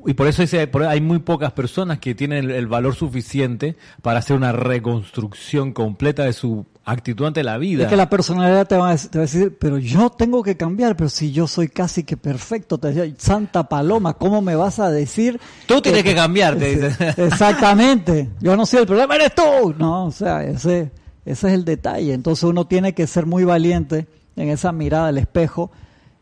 [0.04, 0.42] Y por eso
[0.88, 6.32] hay muy pocas personas que tienen el, valor suficiente para hacer una reconstrucción completa de
[6.32, 7.84] su actitud ante la vida.
[7.84, 11.32] Es que la personalidad te va, a, decir, pero yo tengo que cambiar, pero si
[11.32, 15.40] yo soy casi que perfecto, te decía, Santa Paloma, ¿cómo me vas a decir?
[15.66, 17.14] Tú tienes que cambiar, te dice.
[17.16, 19.74] Exactamente, yo no soy el problema, eres tú.
[19.78, 20.90] No, o sea, ese,
[21.24, 22.12] ese es el detalle.
[22.12, 25.70] Entonces uno tiene que ser muy valiente en esa mirada al espejo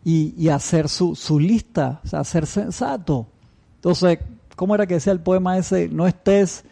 [0.05, 3.27] y, y hacer su, su lista, o sea, ser sensato.
[3.77, 4.19] Entonces,
[4.57, 5.89] ¿cómo era que decía el poema ese?
[5.89, 6.65] No estés,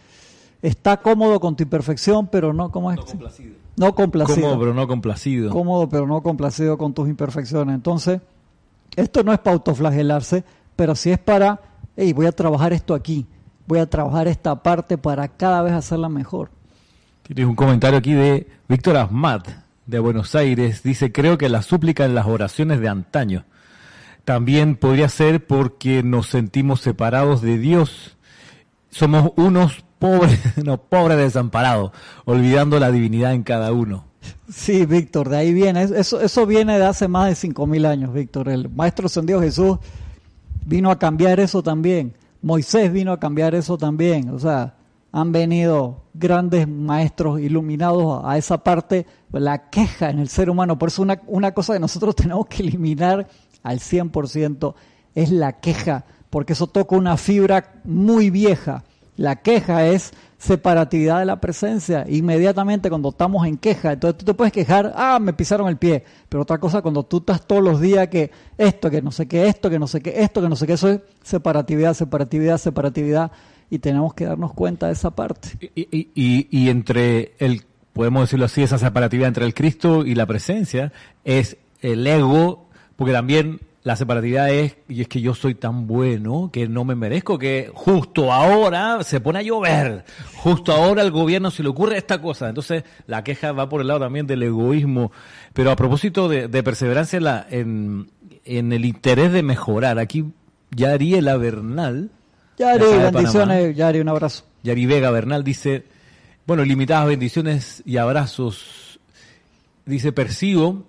[0.61, 2.99] está cómodo con tu imperfección, pero no, ¿cómo es?
[2.99, 3.68] No complacido.
[3.79, 4.41] No complacido.
[4.41, 5.51] Cómodo, pero no complacido.
[5.51, 7.75] Cómodo, pero no complacido con tus imperfecciones.
[7.75, 8.21] Entonces,
[8.97, 11.61] esto no es para autoflagelarse, pero sí es para,
[11.97, 13.27] hey, voy a trabajar esto aquí,
[13.67, 16.51] voy a trabajar esta parte para cada vez hacerla mejor.
[17.23, 19.49] Tienes un comentario aquí de Víctor Asmat,
[19.87, 20.83] de Buenos Aires.
[20.83, 23.45] Dice, creo que la súplica en las oraciones de antaño.
[24.25, 28.17] También podría ser porque nos sentimos separados de Dios.
[28.91, 31.93] Somos unos pobres, no, pobres desamparados,
[32.25, 34.05] olvidando la divinidad en cada uno.
[34.51, 35.83] Sí, Víctor, de ahí viene.
[35.83, 38.49] Eso, eso viene de hace más de cinco mil años, Víctor.
[38.49, 39.79] El Maestro Ascendido Jesús
[40.65, 42.15] vino a cambiar eso también.
[42.43, 44.31] Moisés vino a cambiar eso también.
[44.31, 44.75] O sea,
[45.13, 50.79] han venido grandes maestros iluminados a esa parte, la queja en el ser humano.
[50.79, 53.29] Por eso una, una cosa que nosotros tenemos que eliminar
[53.63, 54.75] al 100%
[55.15, 58.85] es la queja, porque eso toca una fibra muy vieja
[59.19, 62.07] la queja es separatividad de la presencia.
[62.09, 66.05] Inmediatamente cuando estamos en queja, entonces tú te puedes quejar, ah, me pisaron el pie.
[66.29, 69.49] Pero otra cosa, cuando tú estás todos los días que esto, que no sé qué,
[69.49, 73.33] esto, que no sé qué, esto, que no sé qué, eso es separatividad, separatividad, separatividad.
[73.71, 75.51] Y tenemos que darnos cuenta de esa parte.
[75.75, 80.27] Y, y, y entre el, podemos decirlo así, esa separatividad entre el Cristo y la
[80.27, 80.93] presencia
[81.25, 86.51] es el ego, porque también la separatividad es, y es que yo soy tan bueno
[86.53, 90.05] que no me merezco que justo ahora se pone a llover,
[90.37, 92.49] justo ahora al gobierno se le ocurre esta cosa.
[92.49, 95.13] Entonces la queja va por el lado también del egoísmo.
[95.53, 100.25] Pero a propósito de, perseverancia en, la, en, el interés de mejorar, aquí
[100.73, 102.11] Yariela Bernal.
[102.59, 104.45] Yari, bendiciones, Yari, un abrazo.
[104.65, 105.85] Yari Vega Bernal dice,
[106.47, 108.99] bueno, limitadas bendiciones y abrazos.
[109.87, 110.85] Dice, percibo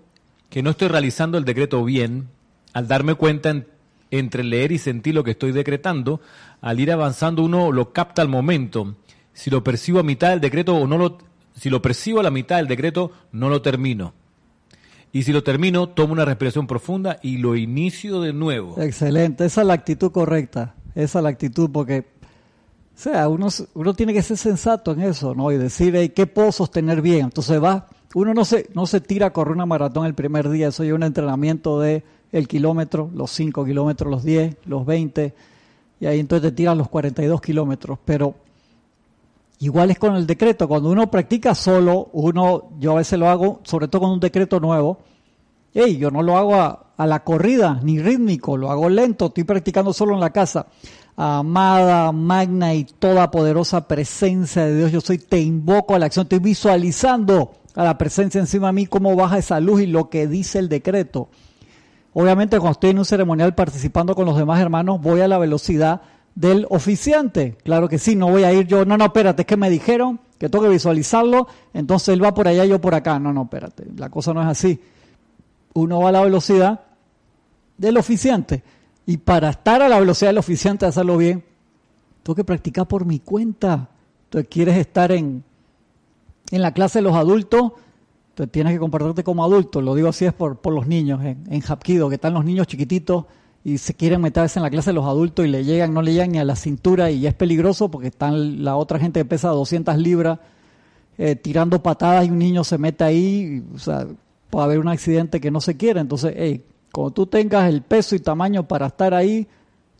[0.50, 2.28] que no estoy realizando el decreto bien
[2.74, 3.64] al darme cuenta
[4.12, 6.22] entre leer y sentir lo que estoy decretando,
[6.62, 8.96] al ir avanzando uno lo capta al momento.
[9.34, 11.18] Si lo percibo a mitad del decreto o no lo,
[11.56, 14.14] si lo percibo a la mitad del decreto, no lo termino.
[15.12, 18.80] Y si lo termino, tomo una respiración profunda y lo inicio de nuevo.
[18.80, 22.06] Excelente, esa es la actitud correcta, esa es la actitud porque,
[22.96, 25.52] o sea, uno, uno tiene que ser sensato en eso, ¿no?
[25.52, 27.26] Y decir, ¿qué puedo sostener bien?
[27.26, 30.68] Entonces va, uno no se, no se tira a correr una maratón el primer día,
[30.68, 35.34] eso es un entrenamiento de el kilómetro, los 5 kilómetros, los 10, los 20,
[36.00, 38.00] y ahí entonces te tiran los 42 kilómetros.
[38.06, 38.36] Pero
[39.60, 43.62] igual es con el decreto, cuando uno practica solo, uno, yo a veces lo hago,
[43.64, 45.00] sobre todo con un decreto nuevo,
[45.74, 49.44] hey, yo no lo hago a, a la corrida, ni rítmico, lo hago lento, estoy
[49.44, 50.68] practicando solo en la casa.
[51.16, 56.24] Amada, magna y toda poderosa presencia de Dios, yo soy, te invoco a la acción,
[56.24, 60.28] estoy visualizando a la presencia encima de mí, cómo baja esa luz y lo que
[60.28, 61.30] dice el decreto.
[62.14, 66.02] Obviamente cuando estoy en un ceremonial participando con los demás hermanos, voy a la velocidad
[66.36, 67.58] del oficiante.
[67.64, 70.20] Claro que sí, no voy a ir yo, no, no, espérate, es que me dijeron
[70.38, 73.20] que tengo que visualizarlo, entonces él va por allá, yo por acá.
[73.20, 74.80] No, no, espérate, la cosa no es así.
[75.74, 76.80] Uno va a la velocidad
[77.78, 78.64] del oficiante.
[79.06, 81.44] Y para estar a la velocidad del oficiante, hacerlo bien,
[82.24, 83.90] tengo que practicar por mi cuenta.
[84.26, 85.44] Entonces, quieres estar en,
[86.52, 87.74] en la clase de los adultos,
[88.48, 91.62] tienes que comportarte como adulto, lo digo así es por, por los niños, en, en
[91.62, 93.26] que están los niños chiquititos
[93.64, 96.14] y se quieren meterse en la clase de los adultos y le llegan, no le
[96.14, 99.50] llegan ni a la cintura y es peligroso porque están la otra gente que pesa
[99.50, 100.40] 200 libras
[101.18, 104.08] eh, tirando patadas y un niño se mete ahí, o sea,
[104.50, 106.00] puede haber un accidente que no se quiere.
[106.00, 109.46] Entonces, hey, cuando tú tengas el peso y tamaño para estar ahí,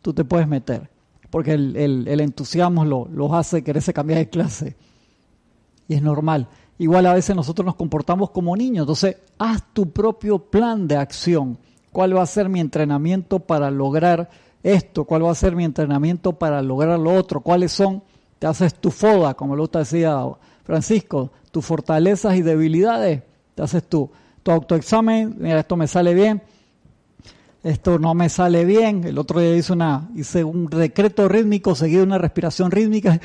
[0.02, 0.90] tú te puedes meter,
[1.30, 4.78] porque el, el, el entusiasmo lo, los hace quererse cambiar de clase.
[5.90, 6.48] Y es normal
[6.80, 8.84] igual a veces nosotros nos comportamos como niños.
[8.84, 11.60] Entonces, haz tu propio plan de acción.
[11.92, 14.30] ¿Cuál va a ser mi entrenamiento para lograr
[14.64, 15.06] esto?
[15.06, 17.42] ¿Cuál va a ser mi entrenamiento para lograr lo otro?
[17.42, 18.04] ¿Cuáles son?
[18.40, 20.26] Te haces tu foda, como lo decía
[20.64, 23.22] Francisco, tus fortalezas y debilidades.
[23.54, 24.10] Te haces tu,
[24.42, 25.36] tu autoexamen.
[25.38, 26.42] Mira, esto me sale bien
[27.64, 29.04] esto no me sale bien.
[29.04, 33.20] El otro día hice, una, hice un decreto rítmico seguido de una respiración rítmica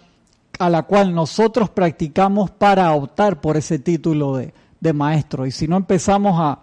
[0.58, 5.46] a la cual nosotros practicamos para optar por ese título de, de maestro.
[5.46, 6.60] Y si no empezamos a,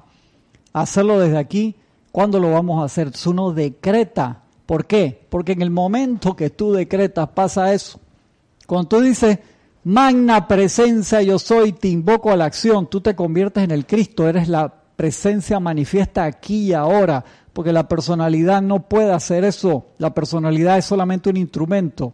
[0.73, 1.75] hacerlo desde aquí,
[2.11, 3.11] ¿cuándo lo vamos a hacer?
[3.25, 4.43] Uno decreta.
[4.65, 5.25] ¿Por qué?
[5.29, 7.99] Porque en el momento que tú decretas pasa eso.
[8.65, 9.39] Cuando tú dices,
[9.83, 14.27] Magna presencia yo soy, te invoco a la acción, tú te conviertes en el Cristo,
[14.29, 20.13] eres la presencia manifiesta aquí y ahora, porque la personalidad no puede hacer eso, la
[20.13, 22.13] personalidad es solamente un instrumento,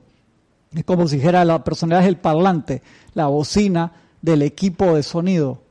[0.73, 2.81] es como si dijera la personalidad es el parlante,
[3.13, 5.63] la bocina del equipo de sonido.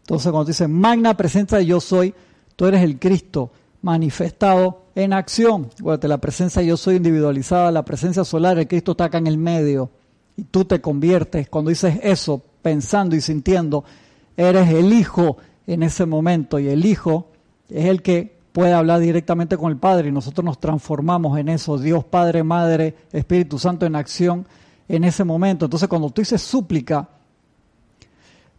[0.00, 2.14] Entonces cuando dice magna presencia yo soy,
[2.56, 3.50] tú eres el Cristo
[3.82, 5.68] manifestado en acción.
[5.78, 9.36] Acuérdate, la presencia yo soy individualizada, la presencia solar, el Cristo está acá en el
[9.36, 9.90] medio
[10.34, 13.84] y tú te conviertes, cuando dices eso, pensando y sintiendo,
[14.34, 15.36] eres el Hijo
[15.68, 17.28] en ese momento y el Hijo
[17.68, 21.78] es el que puede hablar directamente con el Padre y nosotros nos transformamos en eso,
[21.78, 24.46] Dios Padre, Madre, Espíritu Santo en acción
[24.88, 25.66] en ese momento.
[25.66, 27.10] Entonces cuando tú dices súplica,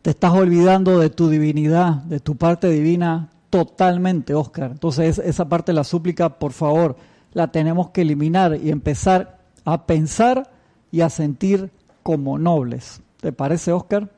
[0.04, 4.70] te estás olvidando de tu divinidad, de tu parte divina totalmente, Oscar.
[4.72, 6.96] Entonces esa parte de la súplica, por favor,
[7.34, 10.52] la tenemos que eliminar y empezar a pensar
[10.92, 11.72] y a sentir
[12.04, 13.02] como nobles.
[13.20, 14.12] ¿Te parece, Oscar?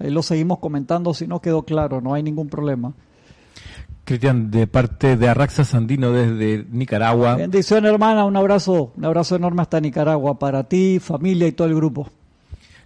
[0.00, 2.92] Ahí lo seguimos comentando si no quedó claro, no hay ningún problema.
[4.04, 7.36] Cristian, de parte de Arraxa Sandino desde Nicaragua.
[7.36, 11.74] Bendición, hermana, un abrazo, un abrazo enorme hasta Nicaragua para ti, familia y todo el
[11.76, 12.08] grupo.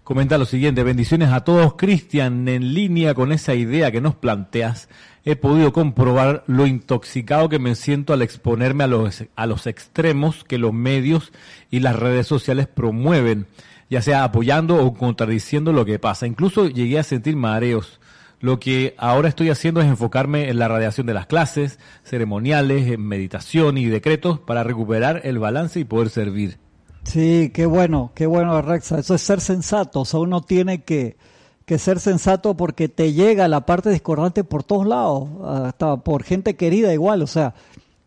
[0.02, 4.90] Comenta lo siguiente, bendiciones a todos, Cristian, en línea con esa idea que nos planteas,
[5.24, 10.44] he podido comprobar lo intoxicado que me siento al exponerme a los, a los extremos
[10.44, 11.32] que los medios
[11.70, 13.46] y las redes sociales promueven,
[13.90, 16.26] ya sea apoyando o contradiciendo lo que pasa.
[16.26, 18.00] Incluso llegué a sentir mareos.
[18.40, 23.00] Lo que ahora estoy haciendo es enfocarme en la radiación de las clases, ceremoniales, en
[23.00, 26.58] meditación y decretos para recuperar el balance y poder servir.
[27.04, 28.98] Sí, qué bueno, qué bueno, Rexa.
[28.98, 30.00] Eso es ser sensato.
[30.00, 31.16] O sea, uno tiene que,
[31.64, 36.56] que ser sensato porque te llega la parte discordante por todos lados, hasta por gente
[36.56, 37.22] querida igual.
[37.22, 37.54] O sea,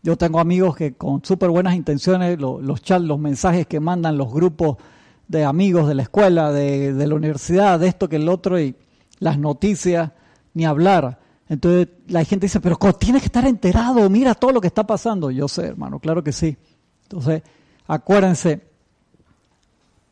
[0.04, 4.32] yo tengo amigos que con súper buenas intenciones, los chats, los mensajes que mandan los
[4.32, 4.78] grupos
[5.28, 8.76] de amigos de la escuela, de, de la universidad, de esto que el otro, y
[9.20, 10.12] las noticias,
[10.54, 11.20] ni hablar.
[11.50, 15.32] Entonces la gente dice, pero tienes que estar enterado, mira todo lo que está pasando.
[15.32, 16.58] Yo sé, hermano, claro que sí.
[17.04, 17.42] Entonces,
[17.88, 18.62] acuérdense,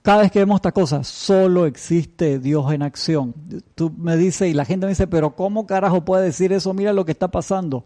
[0.01, 3.33] cada vez que vemos esta cosa, solo existe Dios en acción.
[3.73, 6.73] Tú me dices, y la gente me dice, pero ¿cómo carajo puede decir eso?
[6.73, 7.85] Mira lo que está pasando.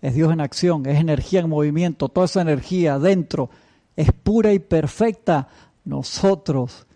[0.00, 3.50] Es Dios en acción, es energía en movimiento, toda esa energía dentro
[3.96, 5.48] es pura y perfecta.
[5.84, 6.86] Nosotros,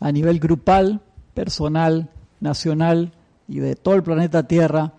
[0.00, 1.00] a nivel grupal,
[1.34, 3.12] personal, nacional
[3.48, 4.92] y de todo el planeta Tierra,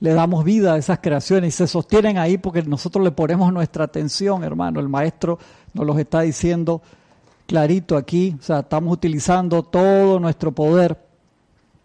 [0.00, 3.84] le damos vida a esas creaciones y se sostienen ahí porque nosotros le ponemos nuestra
[3.84, 4.80] atención, hermano.
[4.80, 5.38] El maestro
[5.74, 6.82] nos los está diciendo
[7.46, 10.98] clarito aquí, o sea, estamos utilizando todo nuestro poder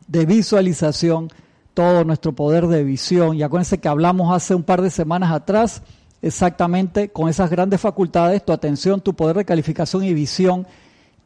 [0.08, 1.30] de visualización,
[1.74, 3.36] todo nuestro poder de visión.
[3.36, 5.84] Y acuérdense que hablamos hace un par de semanas atrás
[6.22, 10.68] exactamente con esas grandes facultades, tu atención, tu poder de calificación y visión,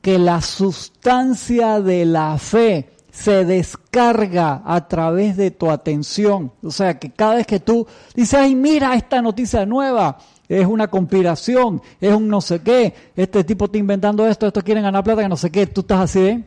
[0.02, 6.52] que la sustancia de la fe se descarga a través de tu atención.
[6.64, 7.86] O sea, que cada vez que tú
[8.16, 10.18] dices, ay, mira esta noticia nueva,
[10.48, 14.84] es una conspiración, es un no sé qué, este tipo está inventando esto, estos quieren
[14.84, 16.44] ganar plata, que no sé qué, tú estás así, ¿eh?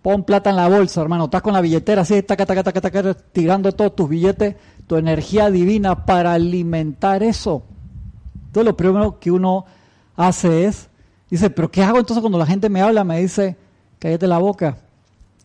[0.00, 3.14] Pon plata en la bolsa, hermano, estás con la billetera así, taca, taca, taca, taca,
[3.14, 7.62] tirando todos tus billetes, tu energía divina para alimentar eso.
[8.52, 9.64] Entonces lo primero que uno
[10.14, 10.90] hace es,
[11.30, 13.02] dice, pero ¿qué hago entonces cuando la gente me habla?
[13.02, 13.56] Me dice,
[13.98, 14.76] cállate la boca,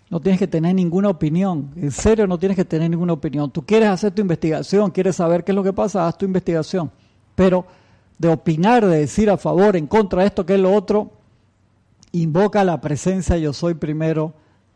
[0.10, 3.50] no tienes que tener ninguna opinión, en serio no tienes que tener ninguna opinión.
[3.50, 6.92] Tú quieres hacer tu investigación, quieres saber qué es lo que pasa, haz tu investigación.
[7.34, 7.66] Pero
[8.18, 11.10] de opinar, de decir a favor, en contra de esto, que es lo otro,
[12.12, 14.34] invoca la presencia yo soy primero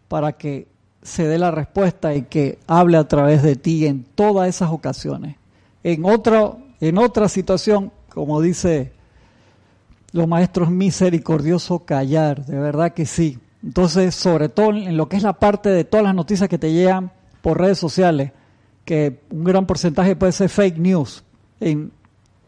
[0.08, 0.70] para que
[1.02, 5.36] se dé la respuesta y que hable a través de ti en todas esas ocasiones.
[5.84, 8.92] En otra, en otra situación, como dice
[10.12, 13.40] los maestros, misericordioso callar, de verdad que sí.
[13.64, 16.74] Entonces, sobre todo en lo que es la parte de todas las noticias que te
[16.74, 18.32] llegan por redes sociales,
[18.84, 21.24] que un gran porcentaje puede ser fake news.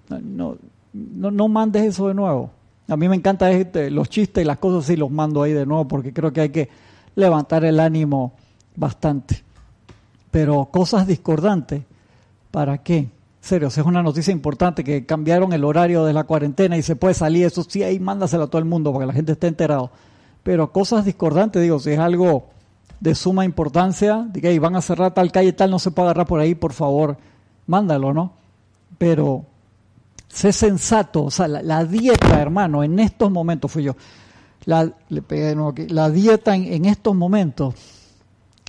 [0.10, 0.58] no,
[0.94, 2.52] no, no mandes eso de nuevo.
[2.88, 5.66] A mí me encanta este, los chistes y las cosas y los mando ahí de
[5.66, 6.70] nuevo porque creo que hay que
[7.16, 8.34] levantar el ánimo
[8.76, 9.42] bastante.
[10.32, 11.84] Pero cosas discordantes,
[12.52, 13.10] ¿para qué?
[13.44, 17.14] Serio, es una noticia importante que cambiaron el horario de la cuarentena y se puede
[17.14, 19.92] salir, eso sí, ahí mándaselo a todo el mundo para que la gente esté enterado.
[20.44, 22.48] Pero cosas discordantes, digo, si es algo
[23.02, 26.26] de suma importancia, de que van a cerrar tal calle tal, no se puede agarrar
[26.26, 27.18] por ahí, por favor,
[27.68, 28.32] mándalo, ¿no?
[28.98, 29.44] Pero
[30.30, 33.98] sé sensato, o sea, la, dieta, hermano, en estos momentos fui yo,
[34.64, 35.54] la, le pegué
[35.90, 37.76] la dieta en, estos momentos,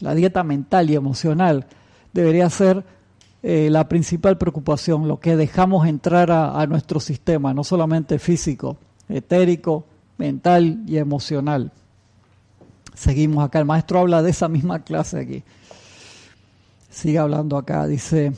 [0.01, 1.65] la dieta mental y emocional,
[2.13, 2.85] debería ser
[3.47, 8.79] eh, la principal preocupación, lo que dejamos entrar a, a nuestro sistema, no solamente físico,
[9.07, 9.85] etérico,
[10.17, 11.71] mental y emocional.
[12.95, 15.43] Seguimos acá, el maestro habla de esa misma clase aquí.
[16.89, 18.33] Sigue hablando acá, dice...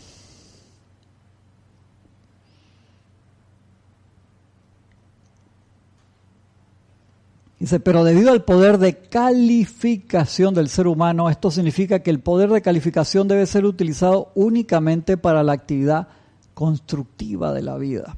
[7.58, 12.50] Dice, pero debido al poder de calificación del ser humano, esto significa que el poder
[12.50, 16.08] de calificación debe ser utilizado únicamente para la actividad
[16.52, 18.16] constructiva de la vida,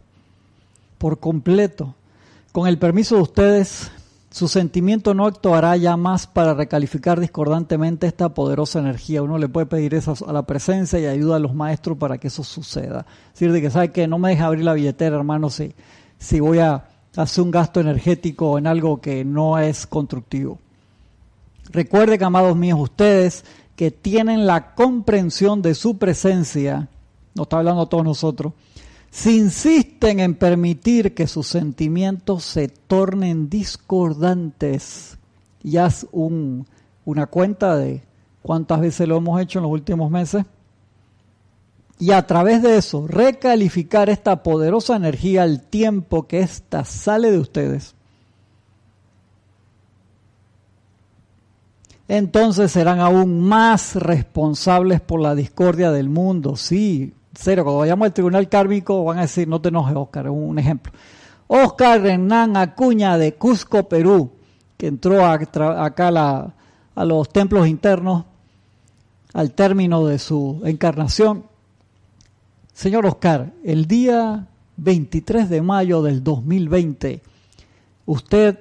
[0.99, 1.95] por completo.
[2.51, 3.93] Con el permiso de ustedes,
[4.31, 9.23] su sentimiento no actuará ya más para recalificar discordantemente esta poderosa energía.
[9.23, 12.27] Uno le puede pedir eso a la presencia y ayuda a los maestros para que
[12.27, 13.07] eso suceda.
[13.29, 15.75] Es decir, de que sabe que no me deja abrir la billetera, hermano, si,
[16.19, 16.85] si voy a
[17.19, 20.59] hace un gasto energético en algo que no es constructivo.
[21.71, 23.45] Recuerde, amados míos, ustedes
[23.75, 26.89] que tienen la comprensión de su presencia,
[27.35, 28.53] nos está hablando a todos nosotros,
[29.11, 35.19] si insisten en permitir que sus sentimientos se tornen discordantes,
[35.65, 36.67] y haz un,
[37.05, 38.03] una cuenta de
[38.43, 40.45] cuántas veces lo hemos hecho en los últimos meses,
[41.99, 47.39] y a través de eso recalificar esta poderosa energía al tiempo que ésta sale de
[47.39, 47.95] ustedes,
[52.07, 56.57] entonces serán aún más responsables por la discordia del mundo.
[56.57, 60.59] Sí, serio, cuando vayamos al tribunal kármico van a decir, no te enojes, Oscar, un
[60.59, 60.93] ejemplo.
[61.49, 64.31] Oscar Renan Acuña de Cusco, Perú,
[64.77, 66.09] que entró acá
[66.95, 68.25] a los templos internos
[69.35, 71.45] al término de su encarnación,
[72.79, 77.21] Señor Oscar, el día 23 de mayo del 2020,
[78.07, 78.61] usted,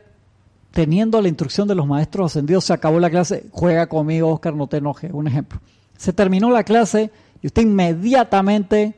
[0.72, 4.66] teniendo la instrucción de los maestros ascendidos, se acabó la clase, juega conmigo, Oscar, no
[4.66, 5.60] te enojes, un ejemplo.
[5.98, 7.12] Se terminó la clase
[7.44, 8.96] y usted inmediatamente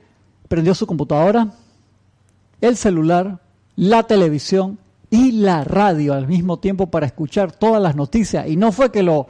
[0.47, 1.51] prendió su computadora,
[2.61, 3.41] el celular,
[3.76, 8.47] la televisión y la radio al mismo tiempo para escuchar todas las noticias.
[8.47, 9.28] Y no fue que lo,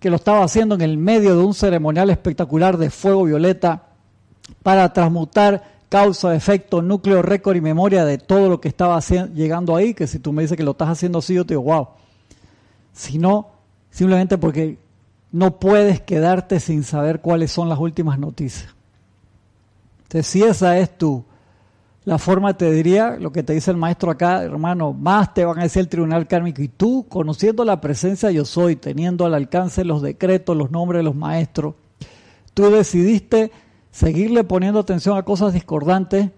[0.00, 3.86] que lo estaba haciendo en el medio de un ceremonial espectacular de fuego violeta
[4.62, 9.92] para transmutar causa, efecto, núcleo, récord y memoria de todo lo que estaba llegando ahí,
[9.92, 11.88] que si tú me dices que lo estás haciendo así, yo te digo, wow.
[12.92, 13.48] Sino
[13.90, 14.78] simplemente porque
[15.32, 18.74] no puedes quedarte sin saber cuáles son las últimas noticias.
[20.02, 21.24] Entonces, si esa es tu,
[22.04, 25.58] la forma, te diría, lo que te dice el maestro acá, hermano, más te van
[25.58, 26.62] a decir el tribunal kármico.
[26.62, 31.02] Y tú, conociendo la presencia yo soy, teniendo al alcance los decretos, los nombres de
[31.04, 31.74] los maestros,
[32.54, 33.52] tú decidiste
[33.90, 36.30] seguirle poniendo atención a cosas discordantes,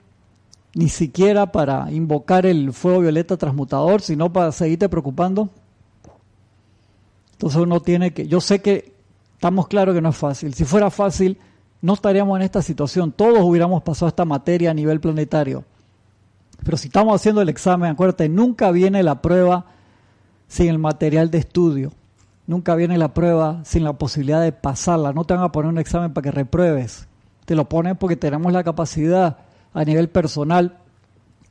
[0.75, 5.51] ni siquiera para invocar el fuego violeta transmutador, sino para seguirte preocupando.
[7.33, 8.95] Entonces uno tiene que, yo sé que
[9.35, 10.55] estamos claros que no es fácil.
[10.55, 11.37] Si fuera fácil,
[11.83, 13.13] no estaríamos en esta situación.
[13.13, 15.65] Todos hubiéramos pasado esta materia a nivel planetario.
[16.65, 19.67] Pero si estamos haciendo el examen, acuérdate, nunca viene la prueba
[20.47, 21.93] sin el material de estudio.
[22.47, 25.13] Nunca viene la prueba sin la posibilidad de pasarla.
[25.13, 27.09] No te van a poner un examen para que repruebes
[27.45, 29.39] te lo ponen porque tenemos la capacidad
[29.75, 30.79] a nivel personal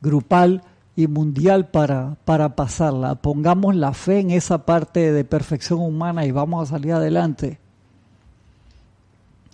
[0.01, 0.63] grupal
[0.95, 3.15] y mundial para, para pasarla.
[3.15, 7.59] Pongamos la fe en esa parte de perfección humana y vamos a salir adelante.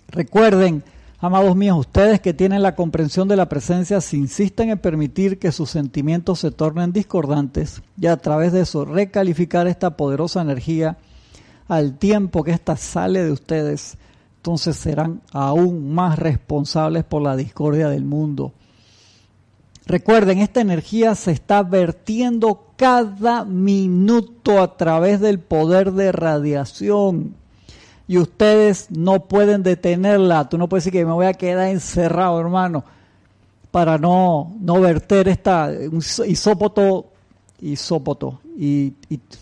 [0.08, 0.82] Recuerden,
[1.20, 5.52] amados míos, ustedes que tienen la comprensión de la presencia, si insisten en permitir que
[5.52, 10.96] sus sentimientos se tornen discordantes y a través de eso recalificar esta poderosa energía
[11.68, 13.98] al tiempo que ésta sale de ustedes,
[14.38, 18.52] entonces serán aún más responsables por la discordia del mundo.
[19.84, 27.34] Recuerden, esta energía se está vertiendo cada minuto a través del poder de radiación.
[28.06, 30.48] Y ustedes no pueden detenerla.
[30.48, 32.84] Tú no puedes decir que me voy a quedar encerrado, hermano,
[33.72, 35.70] para no, no verter esta
[36.26, 37.06] isópoto,
[37.60, 38.94] isópoto, y,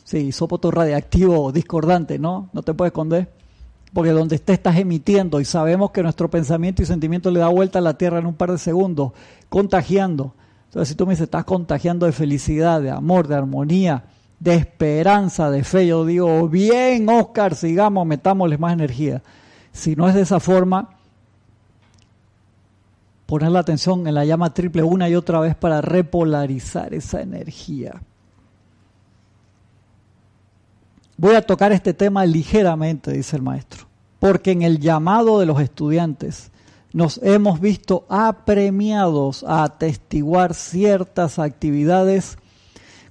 [0.04, 2.48] sí, isópoto radiactivo discordante, ¿no?
[2.54, 3.35] No te puedes esconder.
[3.96, 7.78] Porque donde esté estás emitiendo y sabemos que nuestro pensamiento y sentimiento le da vuelta
[7.78, 9.12] a la Tierra en un par de segundos
[9.48, 10.34] contagiando.
[10.66, 14.04] Entonces, si tú me dices, estás contagiando de felicidad, de amor, de armonía,
[14.38, 19.22] de esperanza, de fe, yo digo, bien, Oscar, sigamos, metámosle más energía.
[19.72, 20.90] Si no es de esa forma,
[23.24, 28.02] poner la atención en la llama triple una y otra vez para repolarizar esa energía.
[31.18, 33.86] Voy a tocar este tema ligeramente, dice el maestro,
[34.18, 36.50] porque en el llamado de los estudiantes,
[36.92, 42.36] nos hemos visto apremiados a atestiguar ciertas actividades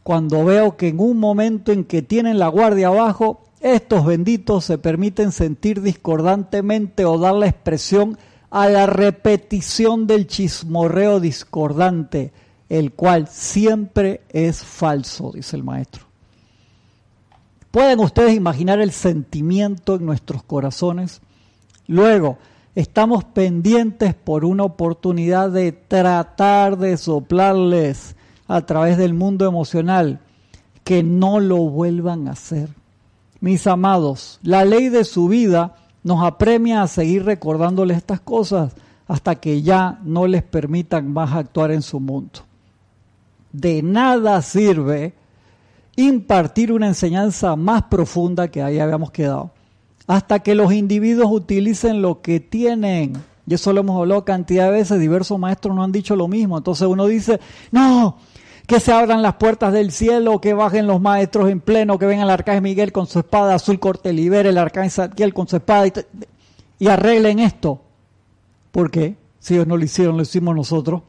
[0.03, 4.77] cuando veo que en un momento en que tienen la guardia abajo, estos benditos se
[4.77, 8.19] permiten sentir discordantemente o dar la expresión
[8.51, 12.33] a la repetición del chismorreo discordante,
[12.69, 16.04] el cual siempre es falso, dice el maestro.
[17.75, 21.19] ¿Pueden ustedes imaginar el sentimiento en nuestros corazones?
[21.87, 22.37] Luego,
[22.73, 28.15] estamos pendientes por una oportunidad de tratar de soplarles
[28.47, 30.21] a través del mundo emocional
[30.85, 32.69] que no lo vuelvan a hacer.
[33.41, 38.73] Mis amados, la ley de su vida nos apremia a seguir recordándoles estas cosas
[39.05, 42.39] hasta que ya no les permitan más actuar en su mundo.
[43.51, 45.13] De nada sirve
[45.95, 49.51] impartir una enseñanza más profunda que ahí habíamos quedado
[50.07, 53.13] hasta que los individuos utilicen lo que tienen.
[53.47, 56.57] Y eso lo hemos hablado cantidad de veces, diversos maestros no han dicho lo mismo.
[56.57, 57.39] Entonces uno dice,
[57.71, 58.17] no,
[58.67, 62.23] que se abran las puertas del cielo, que bajen los maestros en pleno, que venga
[62.23, 65.87] el arcángel Miguel con su espada azul, corte libere el arcángel Miguel con su espada
[66.79, 67.81] y, arreglen esto.
[68.71, 69.15] ¿Por qué?
[69.39, 71.03] Si ellos no lo hicieron, lo hicimos nosotros.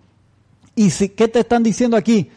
[0.75, 2.31] ¿Y si, qué te están diciendo aquí?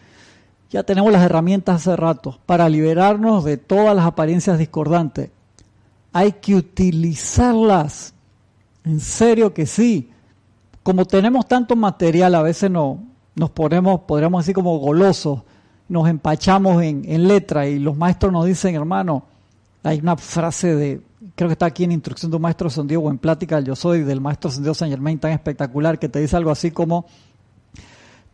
[0.69, 5.31] Ya tenemos las herramientas hace rato para liberarnos de todas las apariencias discordantes
[6.11, 8.13] hay que utilizarlas.
[8.83, 10.09] En serio que sí.
[10.83, 13.03] Como tenemos tanto material, a veces no,
[13.35, 15.43] nos ponemos, podríamos decir, como golosos,
[15.87, 19.23] nos empachamos en, en letra y los maestros nos dicen, hermano,
[19.83, 21.01] hay una frase de,
[21.35, 24.03] creo que está aquí en Instrucción de un Maestro San Diego, en Plática Yo Soy,
[24.03, 27.05] del Maestro San Diego San Germain, tan espectacular, que te dice algo así como,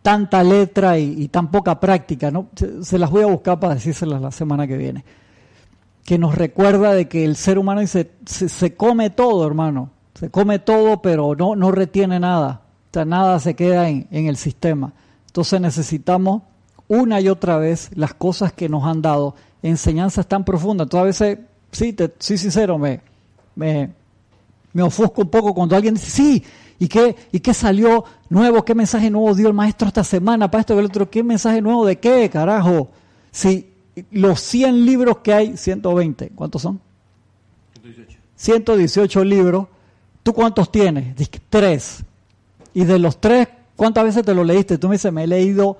[0.05, 2.49] tanta letra y, tan poca práctica, ¿no?
[2.83, 5.03] Se, las voy a buscar para decírselas la semana que viene
[6.03, 9.89] que nos recuerda de que el ser humano se, se, come todo, hermano.
[10.13, 12.61] Se come todo, pero no, no retiene nada.
[12.91, 14.93] O sea, nada se queda en, en el sistema.
[15.25, 16.43] Entonces necesitamos
[16.87, 19.33] una y otra vez las cosas que nos han dado,
[19.63, 20.85] enseñanzas tan profundas.
[20.85, 23.01] Entonces a veces, sí, te, sí sincero, me,
[23.55, 23.89] me,
[24.71, 26.43] me ofusco un poco cuando alguien dice, sí,
[26.79, 28.63] ¿y qué, ¿y qué salió nuevo?
[28.63, 31.09] ¿Qué mensaje nuevo dio el maestro esta semana para esto y el otro?
[31.09, 32.89] ¿Qué mensaje nuevo de qué, carajo?
[33.31, 33.73] Sí,
[34.11, 36.79] los 100 libros que hay, 120, ¿cuántos son?
[37.81, 38.19] 118.
[38.35, 39.67] 118 libros.
[40.23, 41.15] ¿Tú cuántos tienes?
[41.49, 42.03] Tres.
[42.73, 44.77] Y de los tres, ¿cuántas veces te lo leíste?
[44.77, 45.77] Tú me dices, me he leído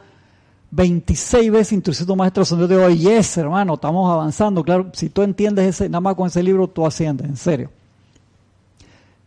[0.72, 4.64] 26 veces Instrucción de Maestro Yo te digo, yes, hermano, estamos avanzando.
[4.64, 7.72] Claro, si tú entiendes ese, nada más con ese libro, tú asciendes, en serio.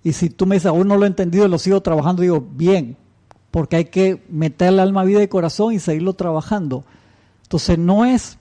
[0.02, 2.96] Y si tú me dices, aún no lo he entendido lo sigo trabajando, digo, bien,
[3.50, 6.84] porque hay que meterle alma, vida y corazón y seguirlo trabajando.
[7.42, 8.38] Entonces no es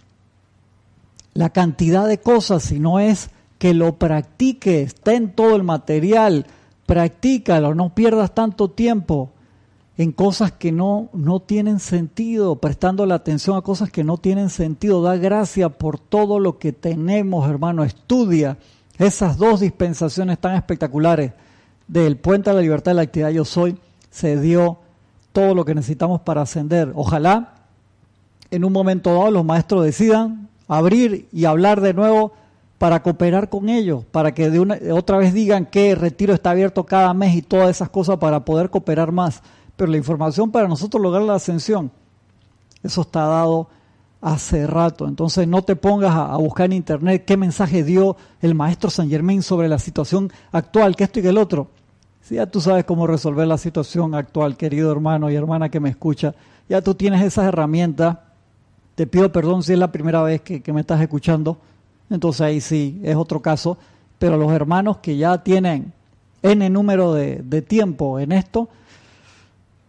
[1.33, 6.45] la cantidad de cosas, sino es que lo practiques, ten todo el material,
[6.85, 9.31] practícalo, no pierdas tanto tiempo
[9.97, 14.49] en cosas que no, no tienen sentido, prestando la atención a cosas que no tienen
[14.49, 15.01] sentido.
[15.01, 17.83] Da gracia por todo lo que tenemos, hermano.
[17.83, 18.57] Estudia
[18.99, 21.31] esas dos dispensaciones tan espectaculares
[21.87, 23.77] del puente a la libertad de la actividad yo soy.
[24.09, 24.79] Se dio
[25.31, 26.91] todo lo que necesitamos para ascender.
[26.95, 27.53] Ojalá
[28.51, 32.33] en un momento dado los maestros decidan abrir y hablar de nuevo
[32.77, 36.51] para cooperar con ellos, para que de una, otra vez digan que el retiro está
[36.51, 39.41] abierto cada mes y todas esas cosas para poder cooperar más.
[39.75, 41.91] Pero la información para nosotros lograr la ascensión
[42.81, 43.69] Eso está dado
[44.21, 45.07] hace rato.
[45.07, 49.43] Entonces no te pongas a, buscar en internet qué mensaje dio el maestro San Germain
[49.43, 51.69] sobre la situación actual, que esto y que el otro.
[52.21, 55.89] Si ya tú sabes cómo resolver la situación actual, querido hermano y hermana que me
[55.89, 56.35] escucha,
[56.67, 58.17] ya tú tienes esas herramientas.
[58.95, 61.59] Te pido perdón si es la primera vez que, me estás escuchando.
[62.09, 63.77] Entonces ahí sí, es otro caso.
[64.19, 65.93] Pero los hermanos que ya tienen
[66.41, 68.67] N número de, de tiempo en esto,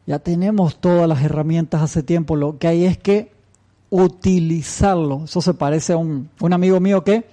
[0.07, 2.37] ya tenemos todas las herramientas hace tiempo.
[2.37, 3.33] Lo que hay es que
[3.91, 5.23] utilizarlo.
[5.25, 7.25] Eso se parece a un, un amigo mío que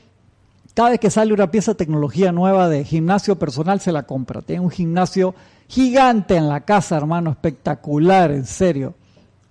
[0.76, 4.41] cada vez que sale una pieza de tecnología nueva de gimnasio personal se la compra.
[4.41, 5.34] Tiene un gimnasio
[5.68, 8.93] gigante en la casa, hermano, espectacular, en serio.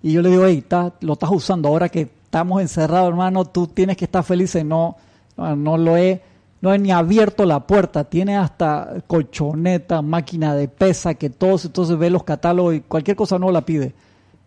[0.03, 0.63] Y yo le digo, hey,
[1.01, 4.55] lo estás usando ahora que estamos encerrados, hermano, tú tienes que estar feliz.
[4.63, 4.97] No,
[5.35, 6.21] no, no lo he,
[6.61, 8.03] no he ni abierto la puerta.
[8.03, 13.39] Tiene hasta colchoneta, máquina de pesa, que todos entonces ve los catálogos y cualquier cosa
[13.39, 13.95] no la pide.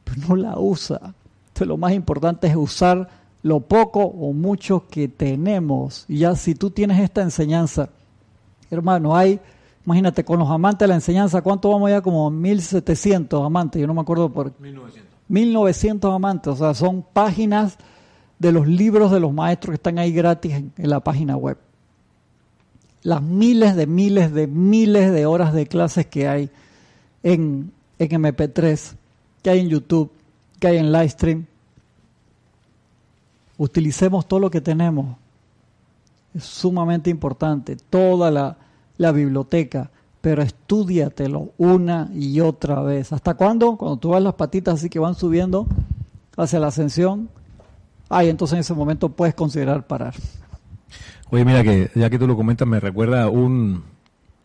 [0.05, 1.13] Pero no la usa.
[1.59, 3.09] Entonces lo más importante es usar
[3.43, 6.05] lo poco o mucho que tenemos.
[6.07, 7.89] Y ya si tú tienes esta enseñanza,
[8.71, 9.41] hermano, hay,
[9.85, 12.01] imagínate, con los amantes de la enseñanza, ¿cuánto vamos ya?
[12.01, 14.53] Como 1700 amantes, yo no me acuerdo por...
[14.61, 15.03] 1900.
[15.27, 17.77] 1900 amantes, o sea, son páginas
[18.39, 21.59] de los libros de los maestros que están ahí gratis en, la página web.
[23.03, 26.51] Las miles de miles de miles de horas de clases que hay
[27.25, 28.95] en, en MP3,
[29.43, 30.13] que hay en YouTube,
[30.59, 31.47] que hay en Livestream,
[33.57, 35.17] utilicemos todo lo que tenemos.
[36.35, 39.91] Es sumamente importante, toda la, biblioteca,
[40.21, 43.13] pero estudiatelo una y otra vez.
[43.13, 43.77] ¿Hasta cuándo?
[43.77, 45.67] Cuando tú vas las patitas así que van subiendo
[46.37, 47.29] hacia la ascensión,
[48.09, 50.15] ahí entonces en ese momento puedes considerar parar.
[51.31, 53.85] Oye, mira que ya que tú lo comentas, me recuerda un,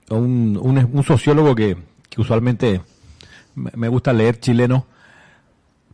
[0.09, 1.77] un, un, sociólogo que,
[2.17, 2.81] usualmente
[3.55, 4.85] me gusta leer chileno,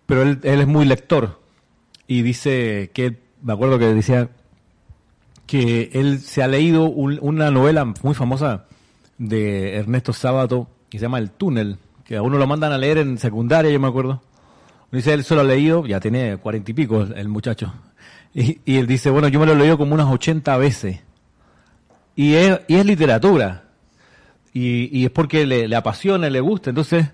[0.09, 1.39] pero él, él es muy lector
[2.07, 4.31] y dice que, me acuerdo que decía
[5.45, 8.65] que él se ha leído una novela muy famosa
[9.19, 12.97] de Ernesto Sábato que se llama El túnel, que a uno lo mandan a leer
[12.97, 14.23] en secundaria, yo me acuerdo.
[14.91, 17.71] Dice, él solo ha leído, ya tiene cuarenta y pico el, muchacho.
[18.33, 21.01] Y, él dice, bueno, yo me lo he leído como unas ochenta veces.
[22.15, 23.65] Y es, y es literatura.
[24.53, 26.71] Y, y es porque le, le apasiona, le gusta.
[26.71, 27.09] Entonces,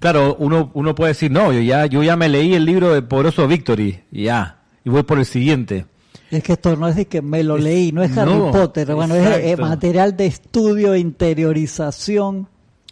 [0.00, 3.02] Claro, uno, uno puede decir, no, yo ya, yo ya me leí el libro de
[3.02, 5.84] Poderoso Victory, ya, y voy por el siguiente.
[6.30, 9.14] Es que esto no es de que me lo leí, no es Harry Potter, bueno,
[9.14, 12.48] es, material de estudio, interiorización.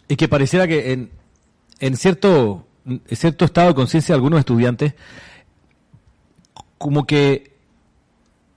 [0.07, 1.09] Y que pareciera que en,
[1.79, 4.93] en cierto, en cierto estado de conciencia de algunos estudiantes,
[6.77, 7.55] como que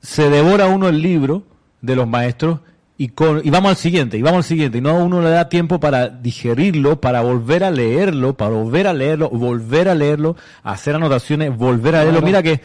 [0.03, 1.45] se devora uno el libro
[1.81, 2.61] de los maestros
[3.03, 5.49] y, con, y vamos al siguiente, y vamos al siguiente, y no uno le da
[5.49, 10.95] tiempo para digerirlo, para volver a leerlo, para volver a leerlo, volver a leerlo, hacer
[10.95, 12.23] anotaciones, volver a leerlo.
[12.23, 12.61] Mira que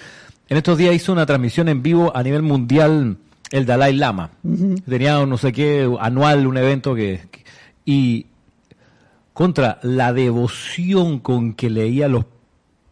[0.47, 3.17] en estos días hizo una transmisión en vivo a nivel mundial
[3.49, 4.29] el Dalai Lama.
[4.87, 7.21] Tenía no sé qué, anual, un evento que,
[7.83, 8.27] y
[9.33, 12.25] contra la devoción con que leía los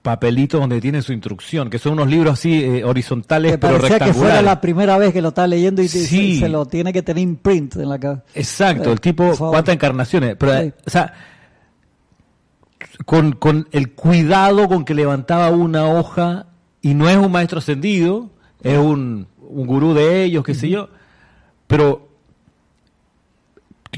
[0.06, 4.08] papelitos donde tiene su instrucción, que son unos libros así eh, horizontales pero rectangulares.
[4.08, 7.24] que fuera la primera vez que lo está leyendo y se, lo tiene que tener
[7.24, 8.24] imprint en la cabeza.
[8.36, 11.12] Exacto, el tipo cuántas encarnaciones, pero o sea,
[13.06, 16.46] con, con el cuidado con que levantaba una hoja
[16.84, 18.30] y no es un maestro ascendido,
[18.62, 20.90] es un, un gurú de ellos, qué sé yo,
[21.66, 22.10] pero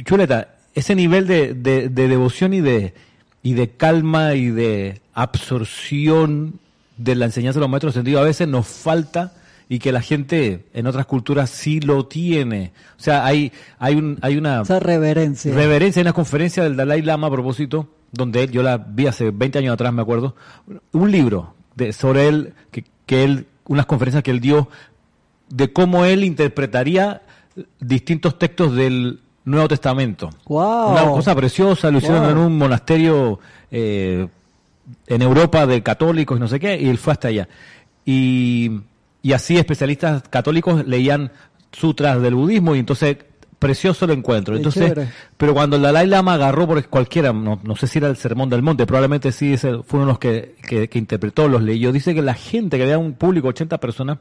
[0.05, 2.93] chuleta, ese nivel de, de devoción y de
[3.47, 6.59] y de calma y de absorción
[6.97, 9.35] de la enseñanza de los maestros sentido a veces nos falta
[9.69, 12.73] y que la gente en otras culturas sí lo tiene.
[12.99, 14.63] O sea, hay, hay, un, hay una...
[14.63, 15.55] reverencia.
[15.55, 19.31] Reverencia, hay una conferencia del Dalai Lama a propósito, donde él, yo la vi hace
[19.31, 20.35] 20 años atrás, me acuerdo,
[20.91, 24.67] un libro de, sobre él, que, que él, unas conferencias que él dio
[25.47, 27.21] de cómo él interpretaría
[27.79, 30.29] distintos textos del Nuevo Testamento.
[30.91, 33.39] Una cosa preciosa, lo hicieron en un monasterio
[33.71, 34.27] eh,
[35.07, 37.47] en Europa de católicos y no sé qué, y él fue hasta allá.
[38.05, 38.81] Y,
[39.21, 41.31] y así especialistas católicos leían
[41.71, 43.17] sutras del budismo y entonces
[43.57, 44.55] precioso el encuentro.
[44.55, 44.93] Entonces,
[45.37, 48.49] pero cuando el Dalai Lama agarró por cualquiera, no, no sé si era el Sermón
[48.49, 51.93] del Monte, probablemente sí ese fue uno de los que, que, que interpretó, los leyó.
[51.93, 54.17] Dice que la gente, que había un público, 80 personas,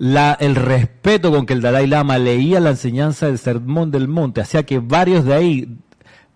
[0.00, 4.40] la, el respeto con que el Dalai Lama leía la enseñanza del Sermón del Monte,
[4.40, 5.76] hacía que varios de ahí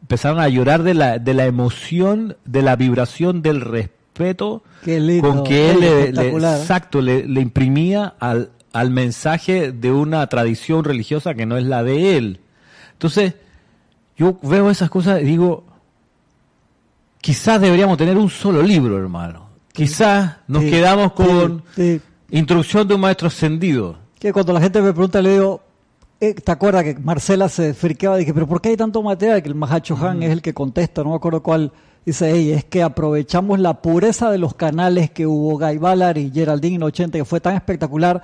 [0.03, 4.63] empezaron a llorar de la, de la emoción, de la vibración del respeto
[5.23, 6.09] con que él le,
[6.61, 11.83] exacto, le, le imprimía al, al mensaje de una tradición religiosa que no es la
[11.83, 12.41] de él.
[12.93, 13.33] Entonces,
[14.15, 15.65] yo veo esas cosas y digo,
[17.23, 19.49] quizás deberíamos tener un solo libro, hermano.
[19.73, 22.01] Quizás nos Sí, quedamos con sí, sí.
[22.31, 23.97] Instrucción de un maestro ascendido.
[24.19, 25.61] Que cuando la gente me pregunta, le digo,
[26.21, 28.17] eh, ¿te acuerdas que Marcela se friqueaba?
[28.17, 29.43] Dije, ¿pero por qué hay tanto material?
[29.43, 31.73] Que el Mahacho Han es el que contesta, no me acuerdo cuál.
[32.07, 36.31] Dice, hey, es que aprovechamos la pureza de los canales que hubo Guy Ballard y
[36.31, 38.23] Geraldine en 80, que fue tan espectacular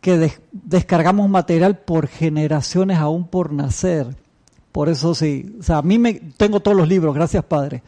[0.00, 4.06] que des- descargamos material por generaciones aún por nacer.
[4.70, 7.82] Por eso sí, o sea, a mí me tengo todos los libros, gracias Padre.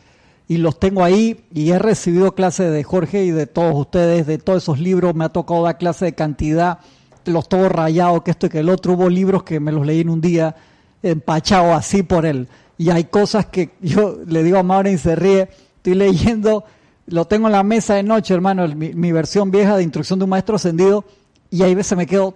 [0.46, 4.38] Y los tengo ahí y he recibido clases de Jorge y de todos ustedes, de
[4.38, 6.80] todos esos libros, me ha tocado dar clase de cantidad,
[7.24, 8.92] los todos rayados, que esto y que el otro.
[8.92, 10.54] Hubo libros que me los leí en un día,
[11.02, 12.48] empachado así por él.
[12.76, 16.64] Y hay cosas que yo le digo a Maureen y se ríe, estoy leyendo,
[17.06, 20.30] lo tengo en la mesa de noche, hermano, mi, versión vieja de instrucción de un
[20.30, 21.04] maestro ascendido,
[21.50, 22.34] y ahí veces me quedo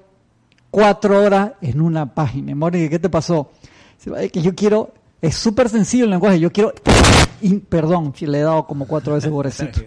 [0.71, 2.55] cuatro horas en una página.
[2.55, 3.51] Maureen, ¿qué te pasó?
[3.97, 6.73] Dice, "Ay, que yo quiero, es súper sencillo el lenguaje, yo quiero,
[7.41, 9.81] y, perdón, si le he dado como cuatro veces pobrecito.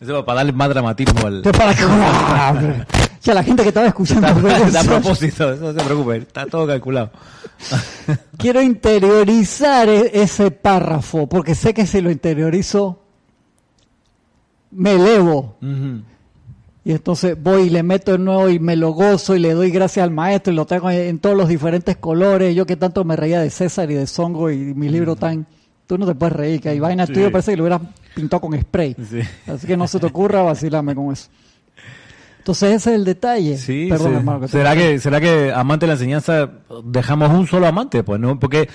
[0.00, 1.36] Eso va para darle más dramatismo al...
[1.38, 2.86] Entonces, para que, ¡Ah, hombre!
[3.22, 4.28] Ya la gente que estaba escuchando.
[4.28, 7.10] a propósito, eso no se preocupe, está todo calculado.
[8.38, 13.02] Quiero interiorizar e- ese párrafo, porque sé que si lo interiorizo,
[14.70, 15.56] me elevo.
[15.60, 16.02] Ujú.
[16.90, 19.70] Y entonces voy y le meto de nuevo y me lo gozo y le doy
[19.70, 22.52] gracias al maestro y lo traigo en todos los diferentes colores.
[22.56, 25.46] Yo que tanto me reía de César y de Songo y mi libro tan...
[25.86, 27.12] Tú no te puedes reír, que hay vainas Sí.
[27.14, 27.80] tuyas parece que lo hubieras
[28.12, 28.96] pintado con spray.
[29.08, 29.20] Sí.
[29.46, 31.28] Así que no se te ocurra vacilarme con eso.
[32.38, 33.56] Entonces ese es el detalle.
[33.56, 34.16] Sí, Perdón, sí.
[34.16, 34.40] hermano.
[34.40, 36.50] que ¿Será que, será que amante de la enseñanza
[36.84, 38.02] dejamos un solo amante?
[38.02, 38.68] Pues no, porque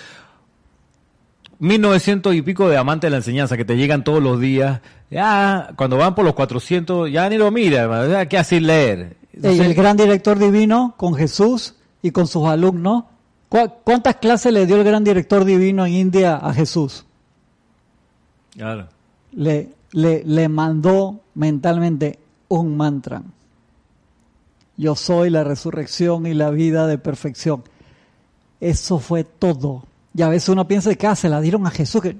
[1.59, 5.69] 1900 y pico de amantes de la enseñanza que te llegan todos los días, ya
[5.75, 8.27] cuando van por los 400 ya ni lo mira, ¿verdad?
[8.27, 9.17] ¿qué así leer?
[9.41, 13.03] El gran director divino con Jesús y con sus alumnos.
[13.49, 17.05] ¿Cu- ¿Cuántas clases le dio el gran director divino en India a Jesús?
[18.55, 18.87] Claro.
[19.33, 23.21] Le, le, le mandó mentalmente un mantra.
[24.77, 27.63] Yo soy la resurrección y la vida de perfección.
[28.59, 29.83] Eso fue todo.
[30.15, 32.15] Y a veces uno piensa que ah, se la dieron a Jesús, que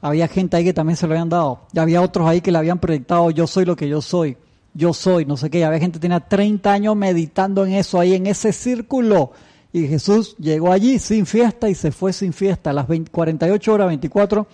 [0.00, 1.62] había gente ahí que también se lo habían dado.
[1.72, 4.36] Y había otros ahí que le habían proyectado, yo soy lo que yo soy,
[4.72, 5.58] yo soy, no sé qué.
[5.58, 9.32] Y había gente que tenía 30 años meditando en eso, ahí en ese círculo.
[9.72, 12.70] Y Jesús llegó allí sin fiesta y se fue sin fiesta.
[12.70, 14.46] A las 20 48 horas, 24,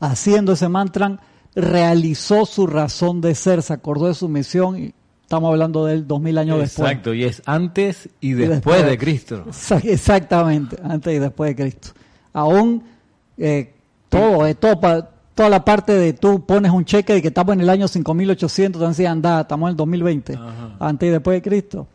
[0.00, 1.18] haciendo ese mantra,
[1.54, 4.94] realizó su razón de ser, se acordó de su misión y
[5.26, 6.88] estamos hablando de él dos mil años después.
[6.88, 9.44] Exacto, y es antes y Y después, de Cristo.
[9.48, 11.88] Exa- Exactamente, antes y después de Cristo.
[12.32, 12.82] Aún
[13.36, 13.74] eh,
[14.08, 17.52] todo, eh, todo pa- toda la parte de tú pones un cheque de que estamos
[17.54, 20.76] en el año 5800, entonces anda, estamos en el 2020, Ajá.
[20.80, 21.86] antes y después de Cristo.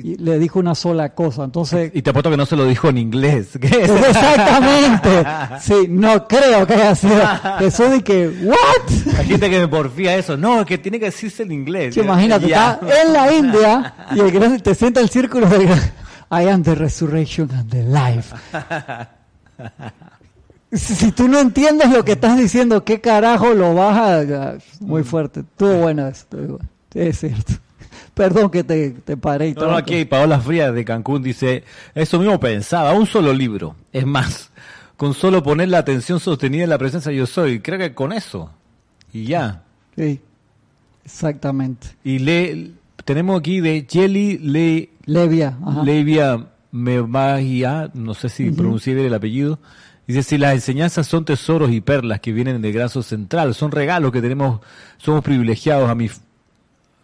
[0.00, 1.90] Y le dijo una sola cosa, entonces...
[1.92, 3.48] Y te apuesto que no se lo dijo en inglés.
[3.60, 3.90] ¿Qué es?
[4.08, 5.26] Exactamente.
[5.60, 9.16] Sí, no creo que haya sido y que, ¿what?
[9.18, 10.36] Hay gente que me porfía eso.
[10.36, 11.94] No, que tiene que decirse en inglés.
[11.94, 15.64] Sí, imagínate, está en la India y el gran- te sienta el círculo de
[16.30, 18.36] I am the resurrection and the life.
[20.70, 24.58] Si, si tú no entiendes lo que estás diciendo, ¿qué carajo lo vas a...?
[24.80, 25.40] Muy fuerte.
[25.40, 26.22] Estuvo buena eso.
[26.22, 26.68] estuvo bueno.
[26.92, 27.52] Sí, es cierto.
[28.14, 29.70] Perdón que te, te paré y No, todo.
[29.70, 33.76] no, aquí Paola Frías de Cancún dice, eso mismo pensaba, un solo libro.
[33.92, 34.50] Es más,
[34.96, 37.60] con solo poner la atención sostenida en la presencia yo soy.
[37.60, 38.50] Creo que con eso.
[39.12, 39.62] Y ya.
[39.96, 40.20] Sí,
[41.04, 41.88] exactamente.
[42.04, 42.72] Y le,
[43.04, 45.56] tenemos aquí de Jelly Le, Levia.
[45.64, 45.82] Ajá.
[45.82, 49.58] Levia no sé si pronuncié bien el apellido.
[50.06, 54.10] Dice, si las enseñanzas son tesoros y perlas que vienen del graso central, son regalos
[54.10, 54.60] que tenemos,
[54.96, 56.10] somos privilegiados a mi,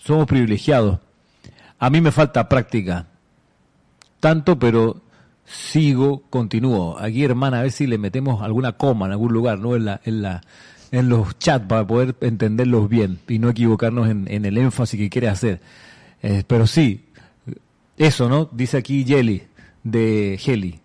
[0.05, 1.01] somos privilegiados.
[1.79, 3.07] A mí me falta práctica.
[4.21, 5.01] Tanto, pero
[5.45, 6.99] sigo, continúo.
[6.99, 9.77] Aquí, hermana, a ver si le metemos alguna coma en algún lugar, ¿no?
[9.77, 10.43] En la, en la,
[10.91, 15.11] en los chats para poder entenderlos bien y no equivocarnos en, en el énfasis que
[15.11, 15.61] quiere hacer.
[16.23, 17.05] Eh, pero sí,
[17.97, 18.49] eso, ¿no?
[18.53, 19.43] Dice aquí Jelly,
[19.83, 20.81] de Heli.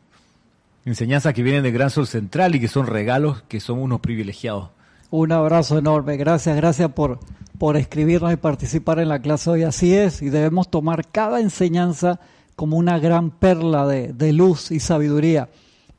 [0.85, 4.69] Enseñanzas que vienen del Gran Sol Central y que son regalos que somos unos privilegiados.
[5.11, 6.17] Un abrazo enorme.
[6.17, 7.19] Gracias, gracias por,
[7.57, 9.63] por escribirnos y participar en la clase hoy.
[9.63, 12.19] Así es, y debemos tomar cada enseñanza
[12.55, 15.49] como una gran perla de, de luz y sabiduría.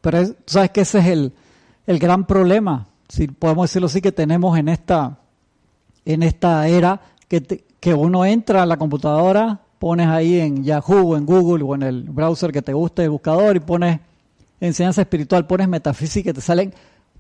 [0.00, 1.32] Pero es- sabes que ese es el,
[1.86, 5.18] el gran problema, si podemos decirlo así, que tenemos en esta,
[6.04, 11.12] en esta era, que, te- que uno entra a la computadora, pones ahí en Yahoo
[11.12, 13.98] o en Google o en el browser que te guste, el buscador, y pones
[14.61, 16.72] enseñanza espiritual, pones metafísica y te salen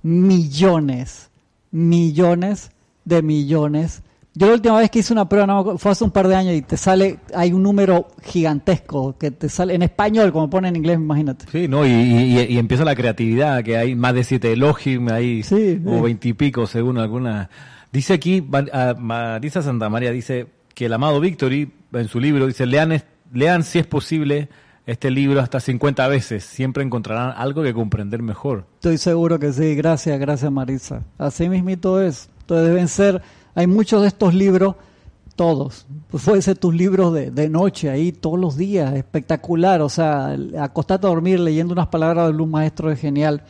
[0.02, 1.29] millones,
[1.70, 2.70] millones
[3.04, 4.02] de millones.
[4.34, 6.54] Yo la última vez que hice una prueba no, fue hace un par de años
[6.54, 10.76] y te sale, hay un número gigantesco que te sale en español, como pone en
[10.76, 11.46] inglés, imagínate.
[11.50, 11.84] Sí, ¿no?
[11.84, 15.96] Y, y- y empieza la creatividad, que hay más de siete elogios, hay Sí, o
[15.96, 16.00] sí.
[16.02, 17.50] veintipico según alguna.
[17.92, 22.66] Dice aquí, ah, Marisa Santa María dice que el amado Victory, en su libro, dice,
[22.66, 23.02] lean,
[23.32, 24.48] lean si es posible
[24.90, 28.64] este libro hasta 50 veces, siempre encontrarán algo que comprender mejor.
[28.74, 31.04] Estoy seguro que sí, gracias, gracias Marisa.
[31.16, 32.28] Así mismito es.
[32.40, 33.22] Entonces deben ser,
[33.54, 34.74] hay muchos de estos libros,
[35.36, 40.36] todos, pues fuese tus libros de, de, noche ahí todos los días, espectacular, o sea,
[40.58, 43.44] acostarte a dormir leyendo unas palabras de un maestro es genial,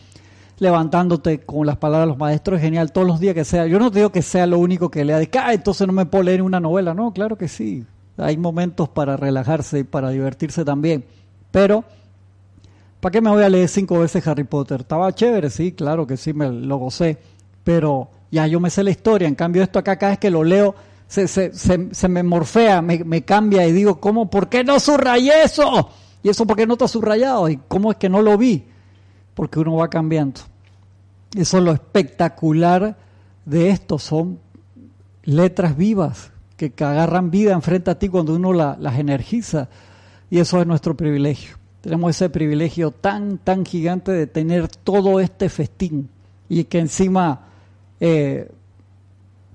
[0.58, 3.66] levantándote con las palabras de los maestros es genial todos los días que sea.
[3.66, 6.22] Yo no digo que sea lo único que lea de ah, entonces no me puedo
[6.22, 7.86] leer una novela, no, claro que sí,
[8.18, 11.06] hay momentos para relajarse y para divertirse también
[11.50, 11.84] pero,
[13.00, 14.80] ¿para qué me voy a leer cinco veces Harry Potter?
[14.80, 17.18] Estaba chévere, sí, claro que sí, me lo gocé,
[17.64, 19.28] pero ya yo me sé la historia.
[19.28, 20.74] En cambio, esto acá cada vez que lo leo,
[21.06, 24.30] se, se, se, me morfea, me, me, cambia y digo, ¿cómo?
[24.30, 25.90] ¿Por qué no subrayé eso?
[26.22, 27.48] ¿Y eso por qué no está subrayado?
[27.48, 28.64] ¿Y cómo es que no lo vi?
[29.34, 30.40] Porque uno va cambiando.
[31.34, 32.96] Eso es lo espectacular
[33.44, 34.38] de esto, son
[35.24, 39.68] letras vivas que agarran vida enfrente a ti cuando uno las energiza.
[40.30, 41.56] Y eso es nuestro privilegio.
[41.80, 46.08] Tenemos ese privilegio tan, tan gigante de tener todo este festín
[46.48, 47.48] y que encima
[48.00, 48.50] eh,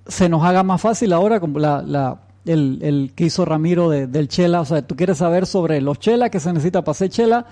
[0.07, 4.28] se nos haga más fácil ahora como la, la, el, el, que hizo Ramiro del
[4.28, 4.61] Chela.
[4.61, 7.45] O sea, tú quieres saber sobre los Chela que se necesita para hacer Chela,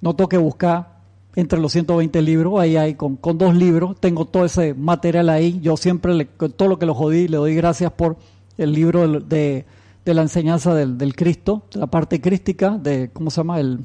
[0.00, 1.00] no toque buscar
[1.36, 5.60] entre los 120 libros, ahí hay con, con, dos libros, tengo todo ese material ahí,
[5.60, 8.16] yo siempre, le, todo lo que lo jodí, le doy gracias por
[8.58, 9.64] el libro de de
[10.04, 13.60] la enseñanza del, del Cristo, de la parte crística, de, ¿cómo se llama?
[13.60, 13.80] El,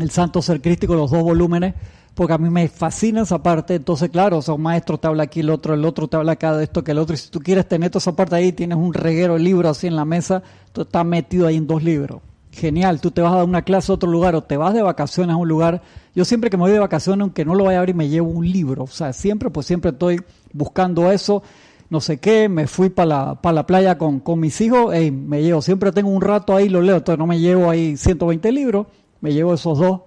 [0.00, 1.74] el Santo Ser Crístico, los dos volúmenes,
[2.14, 3.74] porque a mí me fascina esa parte.
[3.74, 6.32] Entonces, claro, o sea, un maestro te habla aquí, el otro, el otro te habla
[6.32, 7.14] acá de esto que el otro.
[7.14, 9.86] Y si tú quieres tener toda esa parte ahí, tienes un reguero de libros así
[9.86, 10.42] en la mesa,
[10.72, 12.20] tú estás metido ahí en dos libros.
[12.50, 14.82] Genial, tú te vas a dar una clase a otro lugar o te vas de
[14.82, 15.82] vacaciones a un lugar.
[16.14, 18.30] Yo siempre que me voy de vacaciones, aunque no lo vaya a abrir, me llevo
[18.30, 18.84] un libro.
[18.84, 20.20] O sea, siempre, pues siempre estoy
[20.52, 21.42] buscando eso
[21.90, 25.10] no sé qué, me fui para la, para la playa con, con mis hijos, y
[25.10, 28.52] me llevo, siempre tengo un rato ahí, lo leo, entonces no me llevo ahí 120
[28.52, 28.86] libros,
[29.20, 30.00] me llevo esos dos,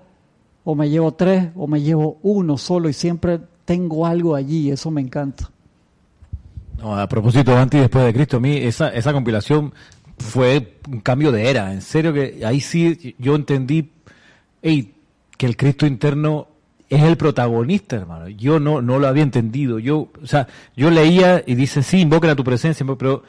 [0.64, 4.92] o me llevo tres, o me llevo uno solo, y siempre tengo algo allí, eso
[4.92, 5.50] me encanta.
[6.84, 9.74] A propósito, antes y después de Cristo, a mí esa, esa compilación
[10.18, 13.92] fue un cambio de era, en serio que ahí sí yo entendí
[14.62, 14.94] hey,
[15.38, 16.48] que el Cristo interno
[16.92, 18.28] es el protagonista, hermano.
[18.28, 19.80] Yo no, no lo había entendido.
[19.80, 23.24] Yo, o sea, yo leía y dice, sí, invoca a tu presencia, pero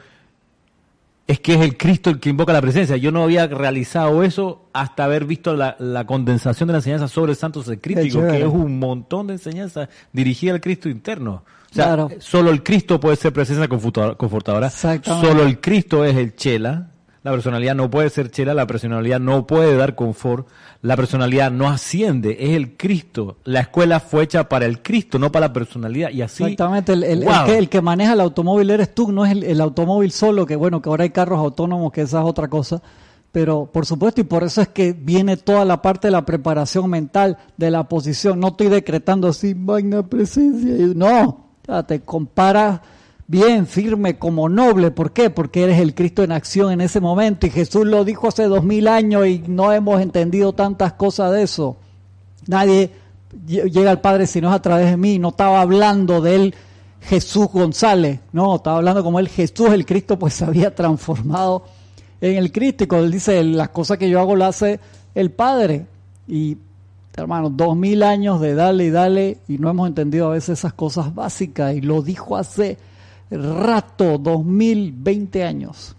[1.25, 2.97] es que es el Cristo el que invoca la presencia.
[2.97, 7.37] Yo no había realizado eso hasta haber visto la, condensación de la enseñanza sobre el
[7.37, 11.45] santo crítico, que es un montón de enseñanza dirigida al Cristo interno.
[11.71, 14.69] O sea, solo el Cristo puede ser presencia confortadora.
[14.69, 16.89] Solo el Cristo es el chela,
[17.23, 20.45] la personalidad no puede ser chela, la personalidad no puede dar confort,
[20.81, 23.37] la personalidad no asciende, es el Cristo.
[23.45, 26.09] La escuela fue hecha para el Cristo, no para la personalidad.
[26.09, 26.43] Y así.
[26.43, 30.45] Exactamente, el, que, el que, maneja el automóvil eres tú, no es el, automóvil solo,
[30.45, 32.81] que bueno, que ahora hay carros autónomos, que esa es otra cosa.
[33.31, 36.89] Pero por supuesto, y por eso es que viene toda la parte de la preparación
[36.89, 38.39] mental, de la posición.
[38.41, 40.75] No estoy decretando así, magna presencia.
[40.93, 41.51] No,
[41.87, 42.81] te comparas
[43.27, 44.91] bien firme como noble.
[44.91, 45.29] ¿Por qué?
[45.29, 48.63] Porque eres el Cristo en acción en ese momento y Jesús lo dijo hace dos
[48.63, 51.77] mil años y no hemos entendido tantas cosas de eso.
[52.47, 52.91] Nadie
[53.45, 55.19] llega al Padre si no es a través de mí.
[55.19, 56.55] No estaba hablando de él
[57.01, 61.65] Jesús González, no, estaba hablando como él Jesús, el Cristo, pues se había transformado
[62.21, 62.83] en el Cristo.
[62.83, 64.79] Y cuando él dice, las cosas que yo hago las hace
[65.15, 65.85] el Padre.
[66.27, 66.57] Y
[67.15, 70.73] hermano, dos mil años de dale y dale y no hemos entendido a veces esas
[70.73, 71.75] cosas básicas.
[71.75, 72.77] Y lo dijo hace
[73.37, 75.95] rato, 2020 años.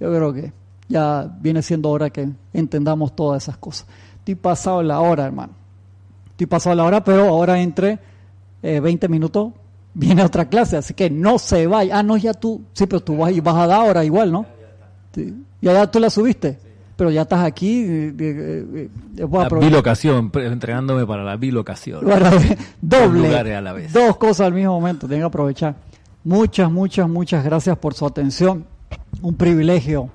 [0.00, 0.52] Yo creo que
[0.88, 3.86] ya viene siendo hora que entendamos todas esas cosas.
[4.18, 5.52] Estoy pasado la hora, hermano.
[6.30, 7.98] Estoy pasado la hora, pero ahora entre
[8.62, 9.52] 20 eh, minutos
[9.94, 11.98] viene otra clase, así que no se vaya.
[11.98, 14.46] Ah, no, ya tú, sí, pero tú vas, vas a dar ahora igual, ¿no?
[15.60, 16.58] Ya, ya tú la subiste.
[16.96, 17.84] Pero ya estás aquí.
[17.86, 22.04] Eh, eh, la bilocación, entregándome para la bilocación.
[22.80, 23.36] doble.
[23.36, 23.92] A la vez.
[23.92, 25.76] Dos cosas al mismo momento, tengo que aprovechar.
[26.24, 28.66] Muchas, muchas, muchas gracias por su atención.
[29.22, 30.10] Un privilegio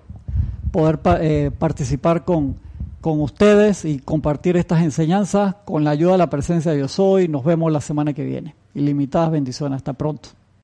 [0.71, 2.57] poder eh, participar con,
[3.01, 7.27] con ustedes y compartir estas enseñanzas con la ayuda de la presencia de Dios hoy.
[7.27, 8.55] Nos vemos la semana que viene.
[8.73, 9.77] Ilimitadas bendiciones.
[9.77, 10.29] Hasta pronto.